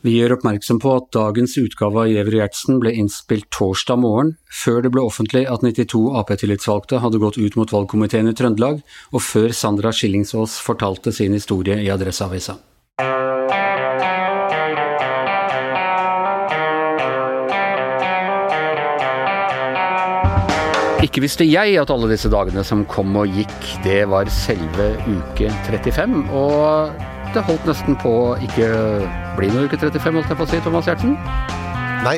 Vi 0.00 0.14
gjør 0.14 0.38
oppmerksom 0.38 0.78
på 0.80 0.94
at 0.96 1.10
dagens 1.12 1.58
utgave 1.60 1.98
av 2.00 2.08
Gjever 2.08 2.38
Gjertsen 2.38 2.78
ble 2.80 2.94
innspilt 3.02 3.50
torsdag 3.52 3.98
morgen, 4.00 4.30
før 4.48 4.80
det 4.86 4.94
ble 4.94 5.02
offentlig 5.04 5.42
at 5.44 5.60
92 5.60 6.00
Ap-tillitsvalgte 6.16 7.02
hadde 7.02 7.20
gått 7.20 7.36
ut 7.36 7.58
mot 7.60 7.74
valgkomiteen 7.74 8.30
i 8.30 8.32
Trøndelag, 8.32 8.80
og 9.12 9.20
før 9.20 9.52
Sandra 9.52 9.92
Skillingsås 9.92 10.56
fortalte 10.64 11.12
sin 11.12 11.36
historie 11.36 11.76
i 11.84 11.92
Adresseavisa. 11.92 12.56
Ikke 21.04 21.26
visste 21.26 21.44
jeg 21.44 21.76
at 21.76 21.92
alle 21.92 22.08
disse 22.08 22.32
dagene 22.32 22.64
som 22.64 22.88
kom 22.88 23.20
og 23.20 23.36
gikk, 23.36 23.70
det 23.84 24.06
var 24.08 24.32
selve 24.32 24.94
uke 25.04 25.52
35. 25.68 26.22
Og 26.32 27.19
det 27.34 27.42
holdt 27.46 27.66
nesten 27.68 27.96
på 28.00 28.10
å 28.10 28.28
ikke 28.42 28.68
bli 29.38 29.50
noe 29.52 29.68
uke 29.68 29.78
35, 29.78 30.16
holdt 30.18 30.32
jeg 30.32 30.38
på 30.38 30.46
å 30.46 30.50
si, 30.50 30.60
Thomas 30.64 30.88
Gjertsen? 30.88 31.16
Nei, 32.00 32.16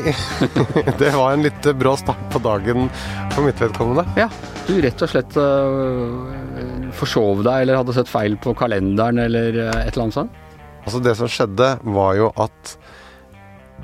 det 1.01 1.11
var 1.15 1.35
en 1.35 1.43
litt 1.43 1.67
brå 1.79 1.93
start 1.99 2.23
på 2.33 2.41
dagen 2.43 2.87
for 3.35 3.43
mitt 3.45 3.59
vedkommende. 3.61 4.05
Ja, 4.17 4.29
du 4.69 4.77
rett 4.85 5.03
og 5.03 5.11
slett 5.11 5.37
uh, 5.37 6.93
forsov 6.97 7.43
deg 7.43 7.65
eller 7.65 7.81
hadde 7.81 7.97
sett 7.97 8.11
feil 8.11 8.39
på 8.41 8.55
kalenderen 8.59 9.21
eller 9.25 9.59
uh, 9.59 9.83
et 9.83 9.93
eller 9.93 10.07
annet 10.07 10.19
sånt? 10.21 10.41
Altså 10.83 11.03
Det 11.03 11.15
som 11.19 11.31
skjedde, 11.31 11.69
var 11.95 12.17
jo 12.19 12.31
at 12.43 12.77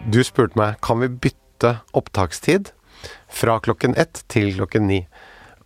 du 0.08 0.20
spurte 0.26 0.58
meg 0.58 0.78
kan 0.84 1.02
vi 1.02 1.10
bytte 1.26 1.76
opptakstid 1.98 2.72
fra 3.28 3.58
klokken 3.62 3.94
ett 3.98 4.22
til 4.30 4.54
klokken 4.56 4.86
ni. 4.88 5.02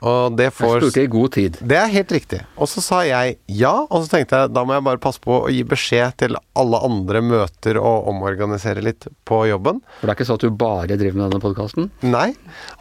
Og 0.03 0.35
det 0.35 0.49
får 0.51 0.73
Jeg 0.73 0.83
spurte 0.83 1.03
i 1.05 1.11
god 1.11 1.33
tid. 1.37 1.59
Det 1.63 1.77
er 1.79 1.93
helt 1.93 2.13
riktig. 2.15 2.41
Og 2.57 2.71
så 2.71 2.83
sa 2.83 3.03
jeg 3.07 3.37
ja, 3.55 3.73
og 3.87 4.03
så 4.03 4.17
tenkte 4.17 4.41
jeg 4.41 4.53
da 4.55 4.65
må 4.67 4.75
jeg 4.75 4.87
bare 4.89 5.03
passe 5.03 5.23
på 5.23 5.37
å 5.45 5.53
gi 5.53 5.63
beskjed 5.69 6.17
til 6.25 6.39
alle 6.59 6.81
andre 6.83 7.23
møter 7.23 7.79
og 7.79 8.09
omorganisere 8.11 8.83
litt 8.83 9.07
på 9.29 9.45
jobben. 9.51 9.79
For 10.01 10.09
det 10.09 10.15
er 10.15 10.19
ikke 10.19 10.29
sånn 10.31 10.41
at 10.41 10.47
du 10.49 10.61
bare 10.65 10.99
driver 10.99 11.21
med 11.21 11.27
denne 11.29 11.43
podkasten? 11.45 11.91
Nei. 12.03 12.33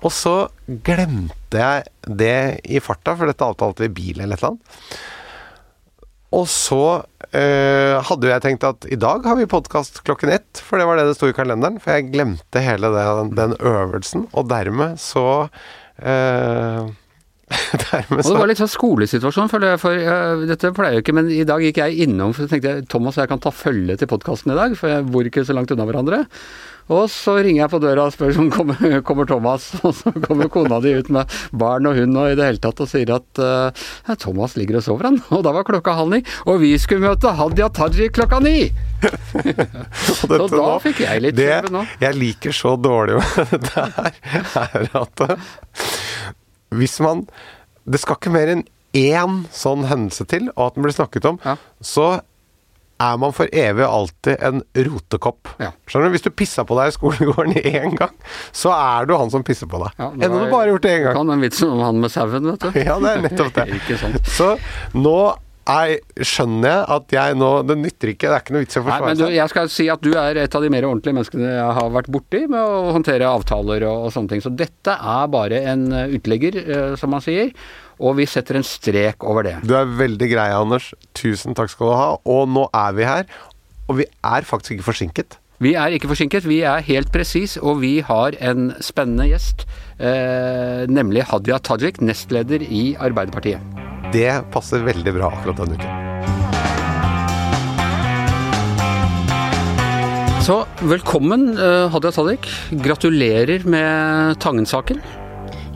Og 0.01 0.13
så 0.15 0.35
glemte 0.87 1.61
jeg 1.61 2.15
det 2.21 2.37
i 2.65 2.81
farta, 2.81 3.13
for 3.19 3.29
dette 3.29 3.45
avtalte 3.45 3.85
vi 3.85 3.91
i 3.91 3.97
bil 4.01 4.23
eller 4.23 4.37
et 4.37 4.41
eller 4.41 4.55
annet. 4.55 5.01
Og 6.31 6.45
så 6.47 6.83
øh, 7.03 7.97
hadde 8.07 8.29
jeg 8.29 8.43
tenkt 8.45 8.63
at 8.63 8.87
i 8.87 8.97
dag 8.99 9.25
har 9.27 9.35
vi 9.35 9.49
podkast 9.51 9.99
klokken 10.07 10.31
ett, 10.31 10.61
for 10.63 10.79
det 10.79 10.87
var 10.87 10.97
det 10.97 11.09
det 11.09 11.17
sto 11.19 11.27
i 11.27 11.35
kalenderen. 11.35 11.77
For 11.83 11.97
jeg 11.97 12.07
glemte 12.13 12.63
hele 12.63 12.89
den, 12.95 13.33
den 13.37 13.55
øvelsen, 13.59 14.29
og 14.31 14.47
dermed 14.49 14.95
så 15.03 15.25
øh, 15.99 16.87
Dermed 17.83 18.23
Og 18.25 18.31
det 18.31 18.39
var 18.39 18.51
litt 18.51 18.61
sånn 18.61 18.71
skolesituasjon, 18.71 19.51
føler 19.51 19.73
jeg, 19.73 19.81
for 19.83 20.01
uh, 20.07 20.43
dette 20.49 20.73
pleier 20.75 20.97
jo 20.97 21.05
ikke, 21.05 21.15
men 21.17 21.31
i 21.33 21.45
dag 21.47 21.63
gikk 21.65 21.81
jeg 21.83 22.07
innom, 22.07 22.35
for 22.35 22.45
så 22.45 22.53
tenkte 22.53 22.75
jeg, 22.75 22.89
Thomas 22.91 23.17
og 23.17 23.25
jeg 23.25 23.33
kan 23.33 23.43
ta 23.43 23.53
følge 23.55 23.97
til 23.99 24.11
podkasten 24.11 24.53
i 24.53 24.59
dag, 24.59 24.75
for 24.79 24.91
jeg 24.91 25.07
bor 25.11 25.27
ikke 25.27 25.45
så 25.47 25.55
langt 25.57 25.73
unna 25.73 25.87
hverandre. 25.89 26.25
Og 26.91 27.05
så 27.11 27.37
ringer 27.39 27.61
jeg 27.61 27.71
på 27.71 27.79
døra 27.83 28.07
og 28.07 28.15
spør 28.15 28.39
om 28.41 28.49
kommer, 28.55 28.97
kommer 29.07 29.29
Thomas, 29.29 29.69
og 29.81 29.95
så 29.97 30.13
kommer 30.25 30.49
kona 30.51 30.81
di 30.83 30.95
ut 30.97 31.11
med 31.13 31.39
barn 31.55 31.87
og 31.89 31.99
hund 31.99 32.17
og 32.19 32.33
i 32.33 32.37
det 32.39 32.47
hele 32.49 32.63
tatt 32.63 32.81
og 32.83 32.89
sier 32.91 33.13
at 33.15 33.41
uh, 33.43 34.15
Thomas 34.19 34.57
ligger 34.59 34.81
og 34.81 34.85
sover, 34.87 35.09
han. 35.11 35.21
Og 35.35 35.45
da 35.45 35.53
var 35.55 35.65
klokka 35.67 35.95
halv 35.95 36.11
ni, 36.11 36.21
og 36.49 36.59
vi 36.61 36.73
skulle 36.81 37.05
møte 37.05 37.31
Hadia 37.37 37.69
Tajik 37.73 38.15
klokka 38.17 38.41
ni! 38.43 38.69
så 40.11 40.29
da 40.29 40.43
nå, 40.45 40.65
fikk 40.83 41.01
jeg 41.05 41.23
litt 41.23 41.37
det 41.39 41.71
nå. 41.73 41.85
Jeg 42.03 42.17
liker 42.19 42.55
så 42.55 42.75
dårlig 42.77 43.17
med 43.21 43.55
dette 43.55 43.87
her, 43.95 44.19
er 44.61 44.91
at 45.01 45.25
hvis 46.75 46.99
man 47.03 47.25
Det 47.81 47.97
skal 47.99 48.19
ikke 48.19 48.31
mer 48.33 48.49
enn 48.51 48.65
én 48.93 49.45
sånn 49.55 49.87
hendelse 49.89 50.27
til, 50.29 50.51
og 50.53 50.67
at 50.67 50.75
den 50.75 50.85
blir 50.85 50.93
snakket 50.93 51.25
om, 51.25 51.39
ja. 51.41 51.55
så 51.81 52.19
er 53.01 53.17
man 53.17 53.33
for 53.33 53.49
evig 53.49 53.83
og 53.85 53.93
alltid 53.95 54.43
en 54.45 54.61
rotekopp. 54.87 55.53
Ja. 55.61 55.71
Skjønner 55.89 56.11
du? 56.11 56.15
Hvis 56.15 56.25
du 56.25 56.29
pissa 56.35 56.65
på 56.67 56.77
deg 56.77 56.91
i 56.91 56.95
skolegården 56.95 57.57
én 57.81 57.95
gang, 57.97 58.13
så 58.53 58.73
er 58.75 59.09
du 59.09 59.15
han 59.17 59.31
som 59.33 59.45
pisser 59.47 59.69
på 59.71 59.81
deg. 59.81 59.95
Ja, 59.97 60.11
Enda 60.11 60.29
du 60.35 60.51
bare 60.51 60.65
har 60.65 60.73
gjort 60.75 60.85
det 60.85 60.91
én 60.97 61.05
gang. 61.07 61.17
Kan 61.17 61.31
den 61.33 61.45
vitsen 61.47 61.71
om 61.73 61.81
han 61.85 62.03
med 62.03 62.13
sauen, 62.13 62.51
vet 62.51 62.67
du. 62.67 62.77
Ja, 62.77 62.99
det 63.01 63.15
er 63.15 63.23
nettopp 63.25 63.57
det. 63.57 64.21
så 64.37 64.53
nå 64.93 65.17
jeg 65.61 66.25
skjønner 66.25 66.89
at 66.89 67.13
jeg 67.13 67.35
nå 67.37 67.49
Det 67.69 67.75
nytter 67.77 68.11
ikke, 68.13 68.29
det 68.31 68.33
er 68.33 68.41
ikke 68.41 68.55
noe 68.55 68.63
vits 68.63 68.77
i 68.77 68.79
å 68.81 68.85
forsvare 68.87 69.13
seg. 69.19 69.35
Jeg 69.35 69.51
skal 69.53 69.69
si 69.71 69.85
at 69.93 70.01
du 70.01 70.09
er 70.17 70.39
et 70.41 70.57
av 70.57 70.65
de 70.65 70.71
mer 70.73 70.87
ordentlige 70.89 71.17
menneskene 71.19 71.53
jeg 71.53 71.77
har 71.77 71.93
vært 71.93 72.09
borti 72.13 72.41
med 72.47 72.59
å 72.59 72.95
håndtere 72.95 73.29
avtaler 73.29 73.85
og, 73.89 74.07
og 74.07 74.15
sånne 74.15 74.33
ting. 74.33 74.43
Så 74.43 74.53
dette 74.53 74.97
er 74.97 75.31
bare 75.31 75.61
en 75.71 75.87
utlegger, 76.17 76.59
eh, 76.61 76.97
som 76.99 77.13
man 77.13 77.23
sier 77.23 77.53
og 78.01 78.17
vi 78.17 78.25
setter 78.25 78.57
en 78.57 78.65
strek 78.65 79.21
over 79.27 79.45
det. 79.45 79.55
Du 79.67 79.75
er 79.77 79.85
veldig 79.85 80.29
grei, 80.31 80.49
Anders. 80.57 80.89
Tusen 81.17 81.53
takk 81.57 81.69
skal 81.69 81.91
du 81.91 81.93
ha. 81.93 82.09
Og 82.25 82.49
nå 82.49 82.65
er 82.73 82.97
vi 82.97 83.05
her. 83.05 83.29
Og 83.87 83.99
vi 84.01 84.07
er 84.09 84.47
faktisk 84.47 84.77
ikke 84.79 84.89
forsinket. 84.89 85.37
Vi 85.61 85.75
er 85.77 85.93
ikke 85.93 86.09
forsinket, 86.09 86.47
vi 86.49 86.63
er 86.65 86.81
helt 86.87 87.11
presis, 87.13 87.53
og 87.61 87.83
vi 87.83 87.99
har 88.01 88.33
en 88.41 88.71
spennende 88.81 89.29
gjest. 89.29 89.67
Eh, 90.01 90.89
nemlig 90.89 91.27
Hadia 91.29 91.61
Tajik, 91.61 92.01
nestleder 92.01 92.65
i 92.65 92.95
Arbeiderpartiet. 92.97 94.00
Det 94.11 94.43
passer 94.51 94.83
veldig 94.83 95.13
bra 95.15 95.31
akkurat 95.31 95.57
denne 95.61 95.77
uken. 95.79 95.91
Så 100.43 100.65
velkommen, 100.81 101.57
eh, 101.57 101.89
Hadia 101.89 102.11
Tajik. 102.11 102.49
Gratulerer 102.71 103.63
med 103.63 104.39
Tangen-saken. 104.39 104.99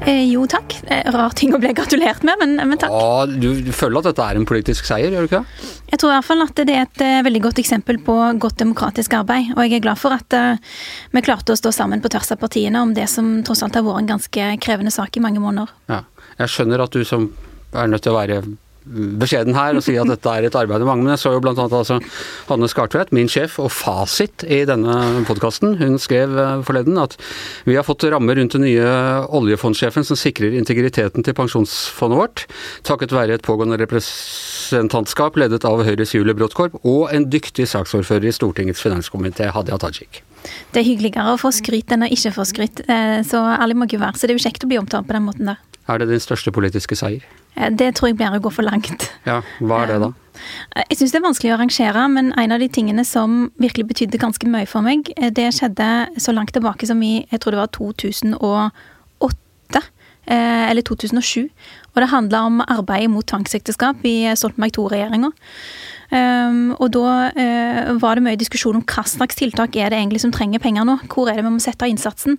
Eh, 0.05 0.25
jo 0.33 0.43
takk. 0.47 0.75
Rar 1.05 1.29
ting 1.29 1.55
å 1.55 1.59
bli 1.61 1.71
gratulert 1.73 2.23
med, 2.27 2.35
men, 2.41 2.55
men 2.67 2.77
takk. 2.77 2.91
Ja, 2.91 3.25
du, 3.25 3.61
du, 3.63 3.71
føler 3.71 4.01
at 4.01 4.09
dette 4.09 4.25
er 4.25 4.35
en 4.35 4.45
politisk 4.45 4.89
seier, 4.89 5.13
gjør 5.15 5.23
du 5.23 5.29
ikke 5.29 5.39
det? 5.45 5.71
Jeg 5.93 6.01
tror 6.01 6.11
i 6.11 6.17
hvert 6.17 6.27
fall 6.27 6.43
at 6.43 6.59
det 6.59 6.75
er 6.75 6.83
et 6.83 7.05
uh, 7.05 7.23
veldig 7.29 7.43
godt 7.47 7.63
eksempel 7.63 8.01
på 8.03 8.17
godt 8.41 8.59
demokratisk 8.59 9.15
arbeid. 9.15 9.55
Og 9.55 9.63
jeg 9.63 9.79
er 9.79 9.85
glad 9.87 10.01
for 10.01 10.17
at 10.17 10.35
uh, 10.35 10.59
vi 11.15 11.23
klarte 11.23 11.55
å 11.55 11.61
stå 11.61 11.71
sammen 11.71 12.03
på 12.03 12.11
tvers 12.11 12.35
av 12.35 12.41
partiene 12.43 12.83
om 12.83 12.91
det 12.97 13.07
som 13.07 13.37
tross 13.47 13.63
alt 13.63 13.79
har 13.79 13.85
vært 13.87 14.03
en 14.03 14.15
ganske 14.17 14.53
krevende 14.65 14.91
sak 14.91 15.15
i 15.15 15.23
mange 15.23 15.39
måneder. 15.39 15.71
Ja. 15.87 16.03
Jeg 16.41 16.51
skjønner 16.51 16.83
at 16.83 16.91
du 16.91 17.05
som 17.07 17.29
er 17.75 17.91
nødt 17.91 18.05
til 18.05 18.15
å 18.15 18.19
være 18.19 18.43
beskjeden 18.85 19.55
her 19.57 19.77
og 19.77 19.83
si 19.83 19.95
at 19.97 20.09
dette 20.09 20.29
er 20.29 20.45
et 20.45 20.55
arbeid 20.57 20.83
med 20.83 20.89
mange. 20.89 21.05
Men 21.05 21.15
jeg 21.15 21.23
så 21.23 21.33
jo 21.33 21.41
annet 21.41 21.73
altså 21.73 21.97
Hanne 22.49 22.69
Skartvedt, 22.69 23.13
min 23.15 23.29
sjef 23.31 23.57
og 23.61 23.71
fasit 23.73 24.45
i 24.45 24.61
denne 24.69 25.23
podkasten, 25.27 25.77
hun 25.79 25.97
skrev 26.01 26.35
eh, 26.37 26.61
forleden 26.67 26.99
at 27.01 27.17
vi 27.65 27.77
har 27.77 27.85
fått 27.87 28.05
rammer 28.11 28.37
rundt 28.37 28.55
den 28.55 28.65
nye 28.65 28.85
oljefondsjefen 29.35 30.05
som 30.07 30.19
sikrer 30.19 30.55
integriteten 30.59 31.25
til 31.25 31.37
pensjonsfondet 31.37 32.21
vårt, 32.21 32.45
takket 32.87 33.15
være 33.15 33.39
et 33.39 33.45
pågående 33.45 33.79
representantskap 33.81 35.39
ledet 35.41 35.65
av 35.67 35.81
Høyres 35.85 36.13
Julie 36.15 36.37
Bråttkorp 36.37 36.77
og 36.83 37.09
en 37.15 37.29
dyktig 37.31 37.67
saksordfører 37.71 38.29
i 38.29 38.35
Stortingets 38.35 38.83
finanskomité, 38.85 39.49
Hadia 39.55 39.79
Tajik. 39.81 40.21
Det 40.75 40.83
er 40.83 40.85
hyggeligere 40.85 41.33
å 41.33 41.39
få 41.41 41.49
skryt 41.55 41.89
enn 41.95 42.05
å 42.05 42.11
ikke 42.13 42.35
få 42.35 42.45
skryt, 42.45 42.83
eh, 42.85 43.23
så 43.25 43.41
ærlig 43.55 43.79
må 43.79 43.89
ikke 43.89 44.03
være. 44.03 44.19
Så 44.19 44.27
det 44.27 44.35
er 44.35 44.37
jo 44.37 44.45
kjekt 44.45 44.67
å 44.67 44.69
bli 44.69 44.77
omtalt 44.77 45.09
på 45.09 45.17
den 45.17 45.25
måten 45.25 45.49
der. 45.49 45.63
Er 45.89 46.01
det 46.01 46.09
din 46.09 46.21
største 46.21 46.53
politiske 46.53 46.97
seier? 46.97 47.25
Eh, 47.55 47.71
det 47.71 47.95
tror 47.95 48.11
jeg 48.11 48.19
blir 48.19 48.35
å 48.35 48.41
gå 48.43 48.51
for 48.53 48.67
langt. 48.67 49.09
Ja, 49.27 49.41
Hva 49.59 49.83
er 49.83 49.93
det 49.93 49.99
da? 50.03 50.11
Eh, 50.75 50.83
jeg 50.91 50.99
syns 50.99 51.13
det 51.13 51.21
er 51.21 51.27
vanskelig 51.27 51.53
å 51.55 51.59
rangere, 51.61 52.07
men 52.11 52.33
en 52.37 52.55
av 52.55 52.59
de 52.59 52.69
tingene 52.69 53.05
som 53.07 53.51
virkelig 53.61 53.87
betydde 53.93 54.21
ganske 54.21 54.49
mye 54.51 54.67
for 54.69 54.85
meg, 54.85 55.11
eh, 55.17 55.29
det 55.29 55.53
skjedde 55.55 56.19
så 56.19 56.35
langt 56.35 56.53
tilbake 56.55 56.87
som 56.87 57.01
i 57.03 57.27
jeg 57.31 57.39
tror 57.39 57.55
det 57.55 57.63
var 57.63 57.71
2008. 57.75 58.71
Eller 60.25 60.81
2007. 60.81 61.51
Og 61.93 62.01
det 62.01 62.09
handla 62.09 62.39
om 62.47 62.61
arbeidet 62.61 63.11
mot 63.13 63.27
tvangsekteskap 63.29 64.01
i 64.09 64.33
Stoltenberg 64.33 64.73
II-regjeringa. 64.73 65.29
Um, 66.13 66.75
og 66.77 66.91
da 66.93 67.31
uh, 67.33 67.89
var 68.01 68.17
det 68.17 68.25
mye 68.25 68.37
diskusjon 68.37 68.77
om 68.77 68.83
hva 68.85 69.03
slags 69.09 69.39
tiltak 69.39 69.73
er 69.79 69.89
det 69.89 69.97
egentlig 69.97 70.21
som 70.21 70.33
trenger 70.33 70.61
penger 70.61 70.85
nå. 70.85 70.99
Hvor 71.09 71.31
er 71.31 71.39
det 71.39 71.45
vi 71.47 71.53
må 71.55 71.61
sette 71.63 71.87
av 71.87 71.91
innsatsen? 71.91 72.37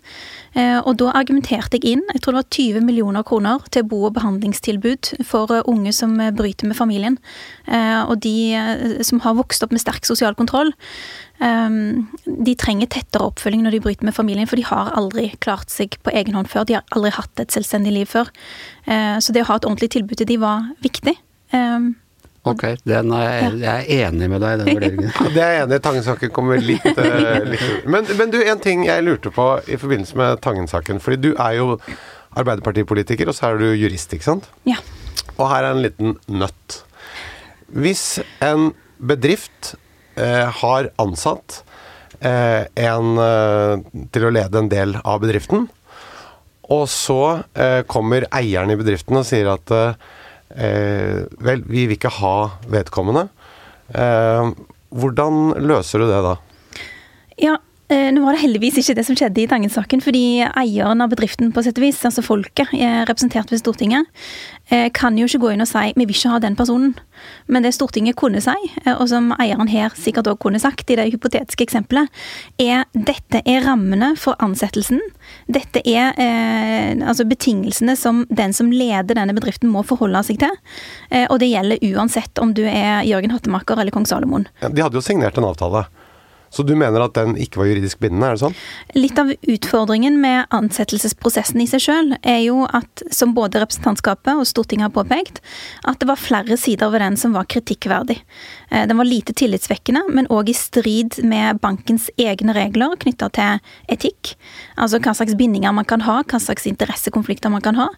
Uh, 0.55 0.79
og 0.85 0.95
da 1.01 1.11
argumenterte 1.19 1.81
jeg 1.81 1.97
inn 1.97 2.05
jeg 2.15 2.23
tror 2.23 2.37
det 2.37 2.43
var 2.45 2.55
20 2.55 2.87
millioner 2.87 3.27
kroner 3.27 3.65
til 3.75 3.87
bo- 3.89 4.05
og 4.09 4.15
behandlingstilbud 4.19 5.17
for 5.27 5.51
uh, 5.51 5.67
unge 5.67 5.93
som 5.97 6.15
bryter 6.37 6.71
med 6.71 6.79
familien. 6.79 7.19
og 7.67 8.21
de 8.23 9.03
som 9.05 9.21
har 9.21 9.35
vokst 9.35 9.63
opp 9.65 9.73
med 9.73 9.81
sterk 9.81 10.07
sosial 10.07 10.35
kontroll. 10.35 10.71
Um, 11.41 12.07
de 12.25 12.55
trenger 12.55 12.87
tettere 12.87 13.27
oppfølging 13.27 13.65
når 13.65 13.77
de 13.77 13.81
bryter 13.85 14.07
med 14.07 14.15
familien, 14.15 14.47
for 14.47 14.57
de 14.57 14.65
har 14.65 14.93
aldri 14.97 15.29
klart 15.41 15.71
seg 15.71 15.99
på 16.03 16.15
egen 16.15 16.35
hånd 16.35 16.49
før. 16.49 16.65
De 16.65 16.79
har 16.79 16.87
aldri 16.95 17.13
hatt 17.17 17.43
et 17.43 17.53
selvstendig 17.53 17.93
liv 17.93 18.07
før. 18.07 18.31
så 18.87 19.33
det 19.33 19.43
å 19.43 19.51
ha 19.51 19.57
et 19.57 19.67
ordentlig 19.67 19.91
tilbud 19.91 20.17
til 20.17 20.29
de 20.31 20.39
var 20.41 20.71
viktig. 20.85 21.17
Um, 21.53 21.95
Ok, 22.47 22.63
er 22.63 23.07
jeg, 23.59 23.59
er 23.59 23.89
enig 24.07 24.29
med 24.31 24.43
deg 24.45 24.55
i 24.55 24.59
den 24.61 24.69
vurderingen. 24.77 25.09
det 25.35 25.43
er 25.43 25.55
jeg 25.57 25.63
enig 25.65 25.79
i. 25.79 25.83
Tangen-saken 25.83 26.33
kommer 26.35 26.61
litt, 26.63 26.87
uh, 26.95 27.41
litt 27.43 27.89
men, 27.91 28.07
men, 28.19 28.31
du, 28.31 28.39
en 28.39 28.63
ting 28.63 28.85
jeg 28.87 29.03
lurte 29.03 29.33
på 29.35 29.49
i 29.67 29.79
forbindelse 29.81 30.19
med 30.21 30.43
Tangen-saken. 30.45 31.03
Fordi 31.03 31.19
du 31.25 31.31
er 31.35 31.57
jo 31.59 31.75
Arbeiderpartipolitiker, 32.37 33.31
og 33.31 33.35
så 33.35 33.51
er 33.51 33.63
du 33.63 33.71
jurist, 33.73 34.13
ikke 34.15 34.29
sant? 34.29 34.51
Ja. 34.69 34.79
Og 35.37 35.49
her 35.51 35.65
er 35.65 35.73
en 35.73 35.83
liten 35.83 36.19
nøtt. 36.31 36.83
Hvis 37.73 38.21
en 38.45 38.71
bedrift 38.97 39.75
eh, 40.15 40.45
har 40.61 40.91
ansatt 41.03 41.63
eh, 42.21 42.69
en 42.77 43.17
til 44.13 44.29
å 44.29 44.35
lede 44.37 44.61
en 44.61 44.71
del 44.71 44.95
av 45.03 45.25
bedriften, 45.25 45.67
og 46.67 46.85
så 46.91 47.47
kommer 47.87 48.27
eieren 48.35 48.73
i 48.75 48.79
bedriften 48.79 49.21
og 49.21 49.27
sier 49.29 49.53
at 49.53 49.71
eh, 49.75 49.99
Vel, 50.55 51.63
vi 51.67 51.87
vil 51.87 51.97
ikke 51.97 52.13
ha 52.21 52.35
vedkommende. 52.71 53.29
Eh, 53.95 54.53
hvordan 54.97 55.55
løser 55.67 56.03
du 56.03 56.07
det 56.11 56.23
da? 56.25 56.37
Ja, 57.43 57.57
Eh, 57.57 57.66
nå 57.89 58.23
var 58.25 58.35
det 58.35 58.43
heldigvis 58.43 58.81
ikke 58.83 58.97
det 58.99 59.05
som 59.07 59.17
skjedde 59.19 59.43
i 59.45 59.49
Tangen-saken, 59.51 60.03
fordi 60.03 60.25
eieren 60.47 61.05
av 61.05 61.13
bedriften, 61.13 61.53
på 61.55 61.63
sett 61.63 61.79
og 61.79 61.87
vis, 61.87 62.01
altså 62.09 62.25
folket, 62.25 62.73
representert 63.07 63.53
ved 63.53 63.61
Stortinget, 63.63 64.09
eh, 64.71 64.89
kan 64.91 65.19
jo 65.19 65.29
ikke 65.29 65.43
gå 65.45 65.53
inn 65.55 65.63
og 65.63 65.69
si 65.69 65.93
'vi 65.95 66.05
vil 66.05 66.17
ikke 66.17 66.33
ha 66.33 66.39
den 66.39 66.57
personen'. 66.57 66.95
Men 67.47 67.63
det 67.63 67.75
Stortinget 67.75 68.17
kunne 68.17 68.41
si, 68.41 68.55
eh, 68.85 68.95
og 68.95 69.09
som 69.09 69.33
eieren 69.39 69.69
her 69.69 69.91
sikkert 69.91 70.27
òg 70.27 70.39
kunne 70.39 70.61
sagt 70.61 70.91
i 70.91 70.97
det 70.97 71.13
hypotetiske 71.13 71.67
eksempelet, 71.67 72.09
er 72.59 72.85
dette 72.93 73.43
er 73.47 73.65
rammene 73.67 74.17
for 74.17 74.35
ansettelsen. 74.39 75.01
Dette 75.49 75.83
er 75.87 76.15
eh, 76.19 76.95
altså 77.07 77.25
betingelsene 77.29 77.97
som 77.97 78.27
den 78.31 78.53
som 78.53 78.71
leder 78.71 79.15
denne 79.15 79.35
bedriften 79.35 79.71
må 79.71 79.85
forholde 79.87 80.23
seg 80.27 80.39
til. 80.39 80.57
Eh, 81.11 81.27
og 81.31 81.41
det 81.41 81.51
gjelder 81.51 81.79
uansett 81.95 82.39
om 82.39 82.55
du 82.55 82.65
er 82.65 83.05
Jørgen 83.05 83.31
Hattemaker 83.31 83.79
eller 83.79 83.95
kong 83.95 84.07
Salomon. 84.07 84.49
De 84.61 84.83
hadde 84.83 84.99
jo 84.99 85.05
signert 85.05 85.39
en 85.39 85.45
avtale. 85.45 85.87
Så 86.51 86.63
du 86.63 86.75
mener 86.79 87.03
at 87.03 87.17
den 87.17 87.35
ikke 87.41 87.61
var 87.61 87.69
juridisk 87.71 88.01
bindende, 88.03 88.29
er 88.31 88.37
det 88.37 88.45
sånn? 88.45 88.57
Litt 88.97 89.19
av 89.21 89.33
utfordringen 89.35 90.19
med 90.23 90.47
ansettelsesprosessen 90.55 91.61
i 91.63 91.69
seg 91.71 91.83
sjøl 91.85 92.13
er 92.23 92.41
jo 92.45 92.65
at, 92.67 93.03
som 93.15 93.35
både 93.37 93.61
representantskapet 93.63 94.39
og 94.39 94.47
Stortinget 94.49 94.89
har 94.89 94.95
påpekt, 94.95 95.43
at 95.85 96.01
det 96.01 96.09
var 96.09 96.21
flere 96.21 96.59
sider 96.61 96.93
ved 96.93 97.03
den 97.05 97.19
som 97.21 97.35
var 97.37 97.49
kritikkverdig. 97.51 98.19
Eh, 98.71 98.87
den 98.89 98.97
var 98.97 99.09
lite 99.09 99.35
tillitsvekkende, 99.37 100.07
men 100.15 100.31
òg 100.33 100.53
i 100.53 100.57
strid 100.57 101.19
med 101.27 101.61
bankens 101.65 102.09
egne 102.21 102.55
regler 102.57 102.97
knytta 103.03 103.31
til 103.37 103.61
etikk. 103.93 104.37
Altså 104.81 105.01
hva 105.03 105.17
slags 105.17 105.37
bindinger 105.39 105.75
man 105.77 105.89
kan 105.89 106.05
ha, 106.07 106.21
hva 106.23 106.41
slags 106.43 106.69
interessekonflikter 106.71 107.53
man 107.53 107.65
kan 107.65 107.79
ha. 107.81 107.91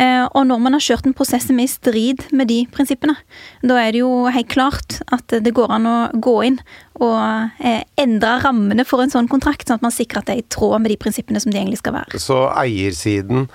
Eh, 0.00 0.24
og 0.32 0.46
når 0.48 0.60
man 0.64 0.76
har 0.76 0.84
kjørt 0.84 1.08
en 1.08 1.16
prosess 1.16 1.44
som 1.48 1.58
er 1.60 1.68
i 1.68 1.70
strid 1.70 2.22
med 2.36 2.48
de 2.48 2.62
prinsippene, 2.72 3.16
da 3.60 3.76
er 3.82 3.92
det 3.92 4.00
jo 4.00 4.30
helt 4.32 4.48
klart 4.52 5.00
at 5.12 5.34
det 5.44 5.52
går 5.56 5.74
an 5.76 5.88
å 5.88 5.96
gå 6.14 6.36
inn 6.48 6.56
og 7.00 7.60
eh, 7.64 7.82
endre 8.00 8.38
rammene 8.44 8.86
for 8.88 9.04
en 9.04 9.12
sånn 9.12 9.28
kontrakt, 9.30 9.68
sånn 9.68 9.80
at 9.80 9.84
man 9.84 9.94
sikrer 9.94 10.22
at 10.22 10.30
det 10.30 10.36
er 10.36 10.42
i 10.42 10.48
tråd 10.52 10.84
med 10.84 10.92
de 10.92 10.98
prinsippene 11.00 11.40
som 11.42 11.52
de 11.52 11.60
egentlig 11.60 11.80
skal 11.82 11.96
være. 11.98 12.20
Så 12.20 12.42
eiersiden 12.62 13.46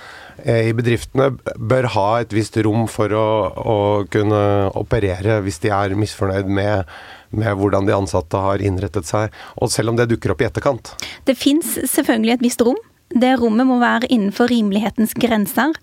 eh, 0.44 0.69
i 0.69 0.74
bedriftene 0.77 1.31
bør 1.57 1.89
ha 1.95 2.07
et 2.21 2.33
visst 2.36 2.57
rom 2.65 2.86
for 2.92 3.13
å, 3.13 3.27
å 3.56 3.77
kunne 4.13 4.42
operere 4.77 5.42
hvis 5.45 5.62
de 5.65 5.74
er 5.74 5.97
misfornøyd 5.97 6.50
med, 6.50 6.89
med 7.33 7.57
hvordan 7.57 7.89
de 7.89 7.97
ansatte 7.97 8.42
har 8.42 8.62
innrettet 8.65 9.09
seg, 9.09 9.33
og 9.57 9.74
selv 9.74 9.94
om 9.94 10.01
det 10.01 10.12
dukker 10.13 10.33
opp 10.33 10.45
i 10.45 10.50
etterkant? 10.50 10.94
Det 11.25 11.38
fins 11.38 11.77
selvfølgelig 11.89 12.38
et 12.38 12.45
visst 12.51 12.65
rom. 12.65 12.81
Det 13.13 13.36
rommet 13.38 13.68
må 13.69 13.78
være 13.80 14.10
innenfor 14.10 14.50
rimelighetens 14.50 15.13
grenser. 15.22 15.75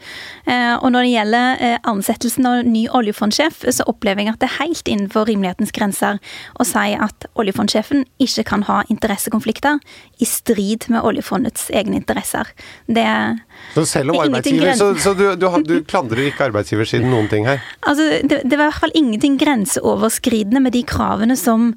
Eh, 0.43 0.75
og 0.75 0.91
når 0.91 1.07
det 1.07 1.13
gjelder 1.13 1.63
eh, 1.63 1.77
ansettelsen 1.89 2.49
av 2.51 2.67
ny 2.67 2.83
oljefondsjef, 2.91 3.63
så 3.71 3.87
opplever 3.87 4.25
jeg 4.25 4.35
at 4.35 4.43
det 4.43 4.49
er 4.51 4.57
helt 4.59 4.91
innenfor 4.91 5.29
rimelighetens 5.31 5.71
grenser 5.73 6.19
å 6.59 6.67
si 6.67 6.97
at 6.99 7.29
oljefondsjefen 7.39 8.03
ikke 8.23 8.45
kan 8.51 8.67
ha 8.67 8.83
interessekonflikter 8.93 9.79
i 10.19 10.29
strid 10.29 10.89
med 10.91 11.07
oljefondets 11.07 11.71
egne 11.71 12.01
interesser. 12.03 12.51
Det 12.91 13.07
så 13.75 13.87
selv 13.87 14.13
om 14.13 14.21
arbeidsgiver, 14.25 14.75
så, 14.77 14.91
så 14.99 15.15
du, 15.15 15.25
du, 15.39 15.47
du, 15.63 15.77
klandrer 15.87 16.27
ikke 16.27 16.51
arbeidsgiversiden 16.51 17.11
noen 17.13 17.31
ting 17.31 17.47
her? 17.49 17.63
Altså, 17.87 18.09
det, 18.27 18.43
det 18.43 18.59
var 18.59 18.67
i 18.67 18.73
hvert 18.73 18.83
fall 18.83 18.99
ingenting 18.99 19.39
grenseoverskridende 19.41 20.63
med 20.67 20.75
de 20.75 20.83
kravene 20.89 21.39
som 21.39 21.73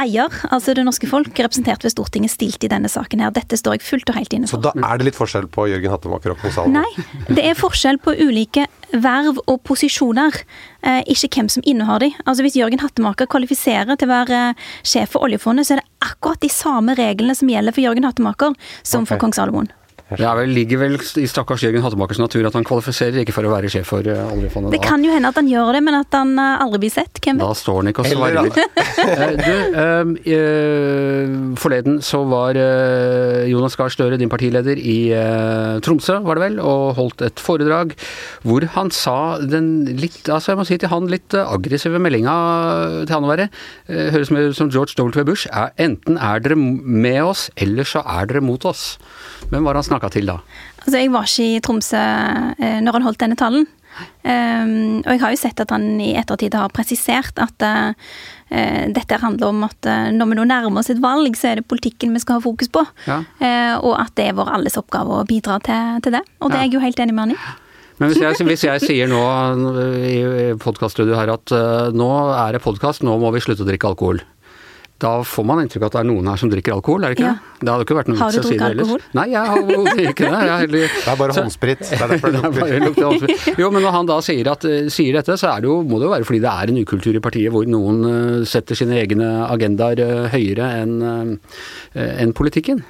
eier, 0.00 0.32
altså 0.52 0.74
det 0.76 0.84
norske 0.86 1.08
folk, 1.10 1.30
representert 1.34 1.84
ved 1.84 1.94
Stortinget, 1.94 2.32
stilt 2.34 2.64
i 2.64 2.70
denne 2.70 2.90
saken 2.90 3.22
her. 3.24 3.32
Dette 3.34 3.58
står 3.58 3.78
jeg 3.78 3.86
fullt 3.86 4.12
og 4.12 4.18
helt 4.18 4.34
inne 4.36 4.50
for. 4.50 4.58
Så 4.58 4.70
da 4.70 4.88
er 4.88 5.00
det 5.00 5.10
litt 5.10 5.18
forskjell 5.18 5.48
på 5.52 5.68
Jørgen 5.72 5.94
Hattemaker 5.94 6.34
og 6.34 6.42
Kong 6.42 6.74
Nei, 6.74 6.88
det 7.28 7.44
er 7.44 7.58
forskjell 7.58 8.00
på 8.02 8.14
ulike 8.18 8.66
verv 8.92 9.40
og 9.44 9.60
posisjoner, 9.68 10.36
eh, 10.82 11.02
ikke 11.12 11.30
hvem 11.36 11.50
som 11.52 11.64
innehar 11.66 12.00
de. 12.00 12.12
Altså 12.24 12.44
Hvis 12.46 12.56
Jørgen 12.56 12.80
Hattemaker 12.80 13.28
kvalifiserer 13.28 13.98
til 13.98 14.08
å 14.08 14.14
være 14.14 14.44
eh, 14.50 14.68
sjef 14.82 15.14
for 15.16 15.26
oljefondet, 15.28 15.68
så 15.68 15.76
er 15.76 15.82
det 15.82 15.88
akkurat 16.08 16.40
de 16.40 16.52
samme 16.52 16.96
reglene 16.98 17.36
som 17.36 17.50
gjelder 17.50 17.74
for 17.74 17.84
Jørgen 17.84 18.08
Hattemaker 18.08 18.56
som 18.82 19.04
okay. 19.04 19.12
for 19.12 19.26
kong 19.26 19.36
Salomon. 19.36 19.72
Det 20.08 20.24
vel, 20.24 20.52
ligger 20.56 20.78
vel 20.80 20.94
i 21.20 21.26
stakkars 21.28 21.60
Jørgen 21.66 21.82
Hattemakers 21.84 22.20
natur 22.22 22.46
at 22.48 22.54
han 22.56 22.64
kvalifiserer 22.64 23.20
ikke 23.20 23.34
for 23.36 23.44
å 23.44 23.50
være 23.52 23.68
sjef 23.68 23.90
for 23.92 24.06
uh, 24.08 24.30
oljefondet. 24.32 24.72
Det 24.72 24.80
da. 24.80 24.86
kan 24.86 25.02
jo 25.04 25.12
hende 25.12 25.28
at 25.28 25.36
han 25.36 25.50
gjør 25.50 25.76
det, 25.76 25.82
men 25.84 25.98
at 25.98 26.16
han 26.16 26.32
uh, 26.40 26.62
aldri 26.64 26.80
blir 26.86 26.94
sett. 26.94 27.20
Hvem 27.20 27.36
vet? 27.36 27.44
Da 27.44 27.58
står 27.58 27.82
han 27.82 27.90
ikke 27.92 28.06
og 28.06 28.08
svarer. 28.14 28.48
uh, 28.48 29.34
du, 29.44 30.32
uh, 30.32 31.34
forleden 31.60 32.00
så 32.04 32.22
var 32.30 32.56
Jonas 33.50 33.76
Gahr 33.76 33.92
Støre, 33.92 34.16
din 34.20 34.32
partileder, 34.32 34.80
i 34.80 35.12
Tromsø, 35.84 36.18
var 36.24 36.38
det 36.38 36.44
vel, 36.46 36.58
og 36.64 36.96
holdt 36.96 37.26
et 37.26 37.42
foredrag 37.42 37.92
hvor 38.46 38.64
han 38.78 38.90
sa 38.94 39.36
den 39.42 39.84
litt, 39.98 40.22
altså 40.24 40.52
jeg 40.52 40.60
må 40.60 40.66
si 40.68 40.78
til 40.80 40.92
han, 40.92 41.10
litt 41.12 41.36
aggressive 41.36 42.00
meldinga 42.00 42.34
til 43.04 43.14
han 43.16 43.26
å 43.26 43.32
være. 43.32 43.48
høres 44.14 44.32
mer 44.32 44.48
ut 44.48 44.56
som 44.56 44.72
George 44.72 44.96
W. 44.96 45.26
Bush. 45.28 45.48
Er, 45.52 45.74
enten 45.80 46.16
er 46.16 46.40
dere 46.44 46.56
med 46.56 47.20
oss, 47.26 47.48
eller 47.60 47.88
så 47.88 48.04
er 48.06 48.28
dere 48.30 48.44
mot 48.44 48.64
oss. 48.68 48.94
Hvem 49.52 49.66
var 49.68 49.78
han 49.78 49.97
han 49.97 49.97
snakka 49.98 50.14
til 50.14 50.30
da? 50.30 50.38
Altså, 50.84 50.96
jeg 50.96 51.12
var 51.12 51.28
ikke 51.28 51.50
i 51.50 51.60
Tromsø 51.64 51.98
eh, 51.98 52.78
når 52.84 52.98
han 52.98 53.10
holdt 53.10 53.26
denne 53.26 53.38
talen. 53.38 53.68
Um, 54.22 55.00
og 55.00 55.08
jeg 55.10 55.20
har 55.22 55.32
jo 55.32 55.38
sett 55.40 55.60
at 55.62 55.72
han 55.74 55.86
i 56.02 56.12
ettertid 56.20 56.54
har 56.54 56.70
presisert 56.74 57.40
at 57.42 57.64
uh, 57.64 58.12
dette 58.94 59.18
handler 59.18 59.50
om 59.50 59.64
at 59.66 59.88
uh, 59.88 60.10
når 60.14 60.30
vi 60.30 60.38
nå 60.38 60.44
nærmer 60.46 60.82
oss 60.82 60.92
et 60.92 61.00
valg, 61.02 61.34
så 61.38 61.50
er 61.50 61.60
det 61.60 61.68
politikken 61.70 62.14
vi 62.14 62.22
skal 62.22 62.38
ha 62.38 62.44
fokus 62.44 62.70
på. 62.70 62.84
Ja. 63.08 63.22
Uh, 63.40 63.74
og 63.88 63.96
at 63.98 64.14
det 64.20 64.28
er 64.30 64.38
vår 64.38 64.52
alles 64.58 64.78
oppgave 64.78 65.18
å 65.18 65.26
bidra 65.26 65.58
til, 65.64 65.98
til 66.04 66.14
det. 66.14 66.22
Og 66.38 66.52
det 66.52 66.60
ja. 66.60 66.62
er 66.62 66.68
jeg 66.68 66.76
jo 66.76 66.84
helt 66.84 67.02
enig 67.02 67.16
med 67.16 67.26
han 67.26 67.34
i. 67.34 67.40
Men 67.98 68.12
hvis 68.12 68.22
jeg, 68.22 68.46
hvis 68.46 68.62
jeg 68.62 68.84
sier 68.84 69.08
nå 69.10 69.18
i 70.06 70.18
podkaststudioet 70.62 71.18
her 71.18 71.32
at 71.32 71.52
nå 71.98 72.10
er 72.30 72.54
det 72.54 72.60
podkast, 72.62 73.02
nå 73.02 73.16
må 73.18 73.32
vi 73.34 73.42
slutte 73.42 73.64
å 73.64 73.66
drikke 73.66 73.90
alkohol. 73.90 74.22
Da 74.98 75.12
får 75.22 75.44
man 75.46 75.60
inntrykk 75.62 75.84
av 75.84 75.90
at 75.92 75.94
det 75.94 76.00
er 76.00 76.06
noen 76.08 76.26
her 76.26 76.40
som 76.40 76.50
drikker 76.50 76.74
alkohol, 76.74 77.04
er 77.06 77.12
det 77.12 77.20
ikke 77.20 77.28
ja. 77.28 77.34
det? 77.38 77.58
Det 77.58 77.70
hadde 77.70 77.84
ikke 77.86 77.96
vært 77.98 78.08
noe 78.10 78.18
vits 78.18 78.38
å 78.40 78.42
si 78.42 78.56
det 78.58 78.66
ellers. 78.66 78.88
Alkohol? 78.88 79.04
Nei, 79.14 79.26
jeg 79.30 79.50
har 79.50 80.00
ikke 80.02 80.30
det. 80.32 80.40
Heller... 80.48 80.94
Det 80.98 81.12
er 81.12 81.20
bare 81.20 81.36
håndsprit. 81.36 81.84
Det 81.84 81.98
er 81.98 82.12
derfor 82.12 82.34
det 82.34 82.80
lukter. 82.88 83.54
Jo, 83.62 83.70
men 83.74 83.86
når 83.86 83.94
han 83.94 84.10
da 84.10 84.18
sier, 84.26 84.50
at, 84.50 84.66
sier 84.94 85.18
dette, 85.20 85.38
så 85.38 85.54
det 85.62 85.70
jo, 85.70 85.78
må 85.86 86.00
det 86.00 86.08
jo 86.08 86.12
være 86.16 86.26
fordi 86.26 86.42
det 86.42 86.50
er 86.50 86.72
en 86.72 86.82
ukultur 86.82 87.18
i 87.18 87.22
partiet 87.22 87.54
hvor 87.54 87.70
noen 87.70 88.02
uh, 88.02 88.46
setter 88.48 88.78
sine 88.78 88.98
egne 88.98 89.30
agendaer 89.46 90.02
uh, 90.02 90.28
høyere 90.34 90.70
enn 90.82 90.96
en 91.98 92.34
politikken. 92.36 92.82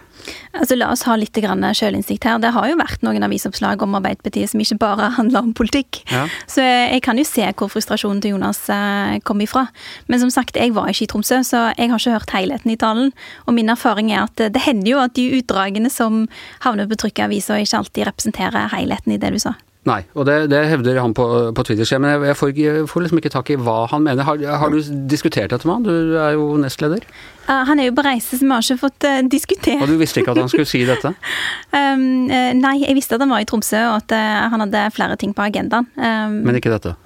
Altså, 0.53 0.79
La 0.79 0.91
oss 0.93 1.05
ha 1.09 1.17
litt 1.19 1.37
sjølinnsikt 1.39 2.25
her. 2.25 2.39
Det 2.43 2.53
har 2.55 2.69
jo 2.71 2.79
vært 2.79 3.05
noen 3.07 3.25
avisoppslag 3.27 3.83
om 3.85 3.97
Arbeiderpartiet 3.99 4.51
som 4.53 4.63
ikke 4.63 4.79
bare 4.81 5.11
handler 5.19 5.47
om 5.47 5.55
politikk. 5.57 6.03
Ja. 6.11 6.27
Så 6.51 6.65
jeg 6.65 7.03
kan 7.07 7.19
jo 7.19 7.27
se 7.29 7.47
hvor 7.59 7.71
frustrasjonen 7.73 8.23
til 8.25 8.37
Jonas 8.37 8.65
eh, 8.73 9.19
kom 9.29 9.43
ifra. 9.45 9.67
Men 10.09 10.23
som 10.25 10.33
sagt, 10.35 10.59
jeg 10.59 10.75
var 10.77 10.91
ikke 10.91 11.07
i 11.07 11.13
Tromsø, 11.13 11.43
så 11.47 11.69
jeg 11.77 11.93
har 11.93 12.03
ikke 12.03 12.17
hørt 12.17 12.35
helheten 12.37 12.75
i 12.75 12.81
talen. 12.81 13.13
Og 13.47 13.57
min 13.57 13.73
erfaring 13.73 14.13
er 14.13 14.27
at 14.27 14.49
det 14.53 14.65
hender 14.67 14.95
jo 14.95 15.05
at 15.05 15.17
de 15.19 15.29
utdragene 15.39 15.93
som 15.93 16.27
havner 16.65 16.89
på 16.91 16.99
trykk 17.05 17.23
i 17.23 17.29
avisa, 17.29 17.59
ikke 17.61 17.83
alltid 17.83 18.11
representerer 18.11 18.71
helheten 18.75 19.15
i 19.15 19.21
det 19.21 19.35
du 19.35 19.43
sa. 19.43 19.57
Nei, 19.89 20.03
og 20.19 20.27
det, 20.29 20.37
det 20.53 20.61
hevder 20.69 21.01
han 21.01 21.15
på, 21.17 21.25
på 21.57 21.65
Twitter. 21.65 21.89
Men 22.03 22.27
jeg 22.29 22.37
får, 22.37 22.53
jeg 22.59 22.85
får, 22.91 23.05
liksom 23.05 23.21
ikke 23.23 23.33
tak 23.33 23.53
i 23.55 23.57
hva 23.57 23.79
han 23.93 24.05
mener. 24.05 24.27
Har, 24.27 24.43
har 24.61 24.73
du 24.75 24.79
diskutert 25.09 25.53
dette 25.55 25.69
med 25.69 25.79
han? 25.79 25.87
Du 25.87 26.19
er 26.21 26.35
jo 26.37 26.51
nestleder. 26.61 27.07
Uh, 27.49 27.63
han 27.71 27.81
er 27.81 27.89
jo 27.89 27.97
på 27.97 28.05
reise, 28.05 28.37
så 28.37 28.45
vi 28.45 28.53
har 28.53 28.65
ikke 28.65 28.83
fått 28.83 29.09
uh, 29.09 29.21
diskutert. 29.33 29.81
Og 29.85 29.89
du 29.89 29.97
visste 30.01 30.21
ikke 30.21 30.35
at 30.35 30.43
han 30.43 30.53
skulle 30.53 30.69
si 30.69 30.83
dette? 30.89 31.15
um, 31.79 32.07
uh, 32.29 32.53
nei, 32.59 32.75
jeg 32.83 32.97
visste 32.99 33.17
at 33.17 33.25
han 33.25 33.33
var 33.33 33.45
i 33.45 33.49
Tromsø, 33.49 33.81
og 33.95 34.03
at 34.03 34.17
han 34.53 34.67
hadde 34.67 34.89
flere 34.97 35.17
ting 35.21 35.33
på 35.37 35.47
agendaen. 35.47 35.89
Um, 35.97 36.43
men 36.45 36.61
ikke 36.61 36.75
dette? 36.75 36.97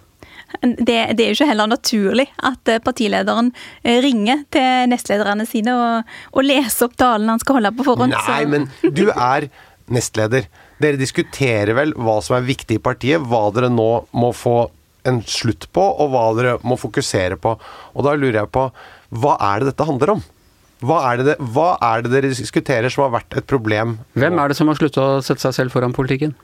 Det, 0.62 0.96
det, 1.16 1.22
er 1.22 1.30
jo 1.30 1.36
ikke 1.38 1.48
heller 1.48 1.70
naturlig 1.70 2.26
at 2.44 2.68
partilederen 2.84 3.48
ringer 4.04 4.42
til 4.52 4.90
nestlederne 4.92 5.46
sine 5.48 5.72
og, 5.72 6.10
og 6.36 6.44
leser 6.44 6.90
opp 6.90 6.98
talen 7.00 7.30
han 7.32 7.40
skal 7.40 7.56
holde 7.56 7.72
på 7.78 7.86
forhånd. 7.86 8.12
Nei, 8.12 8.42
så. 8.42 8.50
men 8.52 8.68
du 8.92 9.06
er 9.14 9.48
nestleder. 9.92 10.50
Dere 10.82 11.00
diskuterer 11.00 11.74
vel 11.78 11.94
hva 11.94 12.18
som 12.24 12.36
er 12.38 12.46
viktig 12.46 12.78
i 12.78 12.82
partiet, 12.82 13.22
hva 13.22 13.46
dere 13.54 13.70
nå 13.72 13.90
må 14.10 14.32
få 14.36 14.56
en 15.08 15.18
slutt 15.26 15.66
på, 15.74 15.82
og 15.82 16.12
hva 16.12 16.26
dere 16.38 16.58
må 16.66 16.78
fokusere 16.78 17.38
på. 17.42 17.56
Og 17.94 18.06
da 18.06 18.14
lurer 18.18 18.42
jeg 18.42 18.52
på, 18.54 18.68
hva 19.22 19.36
er 19.50 19.62
det 19.62 19.72
dette 19.72 19.88
handler 19.88 20.16
om? 20.16 20.22
Hva 20.82 20.98
er, 21.12 21.22
det, 21.22 21.34
hva 21.54 21.76
er 21.86 22.02
det 22.02 22.10
dere 22.10 22.30
diskuterer 22.34 22.90
som 22.90 23.04
har 23.06 23.12
vært 23.20 23.36
et 23.38 23.46
problem? 23.50 24.00
Hvem 24.18 24.38
er 24.42 24.50
det 24.50 24.58
som 24.58 24.70
har 24.70 24.78
slutta 24.78 25.02
å 25.02 25.20
sette 25.22 25.44
seg 25.44 25.54
selv 25.54 25.74
foran 25.74 25.94
politikken? 25.94 26.34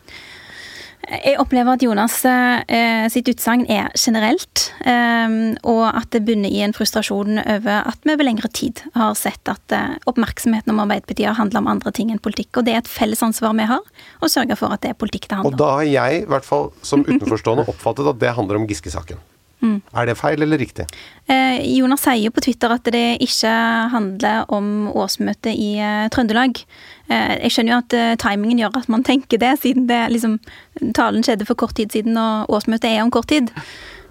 Jeg 1.09 1.38
opplever 1.40 1.78
at 1.78 1.83
Jonas 1.85 2.17
eh, 2.26 3.07
sitt 3.12 3.31
utsagn 3.31 3.62
er 3.71 3.88
generelt, 3.97 4.67
eh, 4.85 5.37
og 5.62 5.85
at 5.88 6.11
det 6.12 6.25
bunner 6.26 6.52
i 6.52 6.61
en 6.67 6.75
frustrasjon 6.76 7.40
over 7.40 7.87
at 7.88 8.05
vi 8.05 8.12
over 8.17 8.28
lengre 8.28 8.50
tid 8.52 8.83
har 8.97 9.14
sett 9.17 9.49
at 9.49 9.75
eh, 9.75 9.97
oppmerksomheten 10.11 10.75
om 10.75 10.83
Arbeiderpartiet 10.85 11.31
har 11.31 11.38
handla 11.38 11.62
om 11.62 11.71
andre 11.71 11.95
ting 11.97 12.12
enn 12.12 12.21
politikk. 12.21 12.61
Og 12.61 12.69
det 12.69 12.75
er 12.75 12.83
et 12.83 12.93
felles 12.93 13.25
ansvar 13.25 13.57
vi 13.57 13.71
har, 13.71 13.88
å 14.21 14.28
sørge 14.28 14.59
for 14.59 14.75
at 14.75 14.85
det 14.85 14.93
er 14.93 15.00
politikk 15.00 15.31
det 15.31 15.40
handler 15.40 15.55
om. 15.55 15.57
Og 15.57 15.64
da 15.64 15.73
har 15.78 15.88
jeg, 15.88 16.23
i 16.26 16.31
hvert 16.35 16.49
fall 16.50 16.71
som 16.83 17.07
utenforstående, 17.07 17.69
oppfattet 17.73 18.12
at 18.12 18.23
det 18.26 18.37
handler 18.37 18.61
om 18.61 18.69
Giske-saken. 18.69 19.23
Mm. 19.59 19.81
Er 19.90 20.07
det 20.07 20.14
feil 20.21 20.43
eller 20.45 20.61
riktig? 20.61 20.87
Eh, 21.26 21.59
Jonas 21.75 22.05
sier 22.05 22.21
jo 22.23 22.31
på 22.35 22.45
Twitter 22.45 22.71
at 22.71 22.87
det 22.95 23.19
ikke 23.25 23.50
handler 23.90 24.47
om 24.55 24.87
årsmøtet 24.93 25.50
i 25.50 25.73
eh, 25.83 26.07
Trøndelag. 26.14 26.61
Eh, 27.09 27.35
jeg 27.47 27.55
skjønner 27.55 27.73
jo 27.75 27.81
at 27.83 27.97
eh, 27.97 28.17
timingen 28.21 28.62
gjør 28.62 28.81
at 28.83 28.88
man 28.93 29.05
tenker 29.07 29.41
det, 29.41 29.55
siden 29.62 29.87
det 29.88 30.00
liksom, 30.12 30.38
talen 30.97 31.25
skjedde 31.25 31.47
for 31.49 31.59
kort 31.59 31.77
tid 31.79 31.95
siden 31.95 32.19
og 32.21 32.50
årsmøtet 32.53 32.91
er 32.91 33.05
om 33.05 33.15
kort 33.15 33.31
tid. 33.33 33.53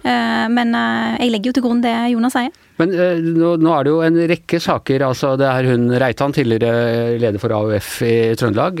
Men 0.08 0.70
jeg 1.18 1.32
legger 1.34 1.50
jo 1.50 1.54
til 1.56 1.64
grunn 1.64 1.80
det 1.82 1.90
Jonas 2.12 2.36
sier. 2.36 2.52
Men 2.78 2.92
nå, 2.94 3.72
er 3.74 3.84
det 3.84 3.90
jo 3.90 3.98
en 4.06 4.20
rekke 4.30 4.60
saker. 4.62 5.02
altså 5.02 5.32
Det 5.36 5.48
er 5.50 5.66
hun 5.72 5.90
Reitan, 6.00 6.32
tidligere 6.32 7.16
leder 7.18 7.42
for 7.42 7.52
AUF 7.52 7.88
i 8.06 8.14
Trøndelag, 8.38 8.78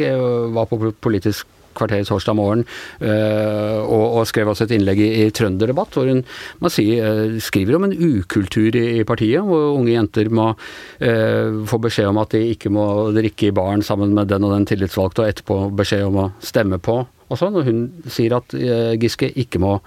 var 0.54 0.70
på 0.70 0.78
politisk 1.02 1.57
kvarter 1.78 2.04
torsdag 2.08 2.36
morgen 2.38 2.64
øh, 3.00 3.78
og, 3.84 4.04
og, 4.18 4.26
skrev 4.28 4.50
også 4.50 4.66
et 4.66 4.74
innlegg 4.76 5.00
i, 5.02 5.08
i 5.22 5.30
Trønderdebatt 5.34 5.96
hvor 5.96 6.08
hun 6.10 6.24
sier, 6.72 7.06
øh, 7.06 7.38
skriver 7.42 7.78
om 7.78 7.88
en 7.88 7.96
ukultur 7.96 8.76
i, 8.76 9.00
i, 9.00 9.06
partiet, 9.08 9.44
hvor 9.46 9.74
unge 9.76 9.94
jenter 9.94 10.30
må 10.32 10.50
øh, 10.52 11.62
få 11.68 11.80
beskjed 11.84 12.10
om 12.10 12.20
at 12.22 12.34
de 12.34 12.44
ikke 12.54 12.72
må 12.74 12.86
drikke 13.16 13.50
i 13.50 13.54
baren 13.54 13.84
sammen 13.86 14.14
med 14.16 14.30
den 14.32 14.46
og 14.46 14.54
den 14.56 14.68
tillitsvalgte, 14.68 15.24
og 15.24 15.32
etterpå 15.32 15.62
beskjed 15.78 16.06
om 16.08 16.22
å 16.26 16.28
stemme 16.44 16.80
på 16.82 17.00
og 17.28 17.36
sånn. 17.36 17.58
Og 17.60 17.66
hun 17.68 17.82
sier 18.08 18.38
at 18.38 18.54
Giske 19.00 19.28
ikke 19.36 19.60
må 19.60 19.78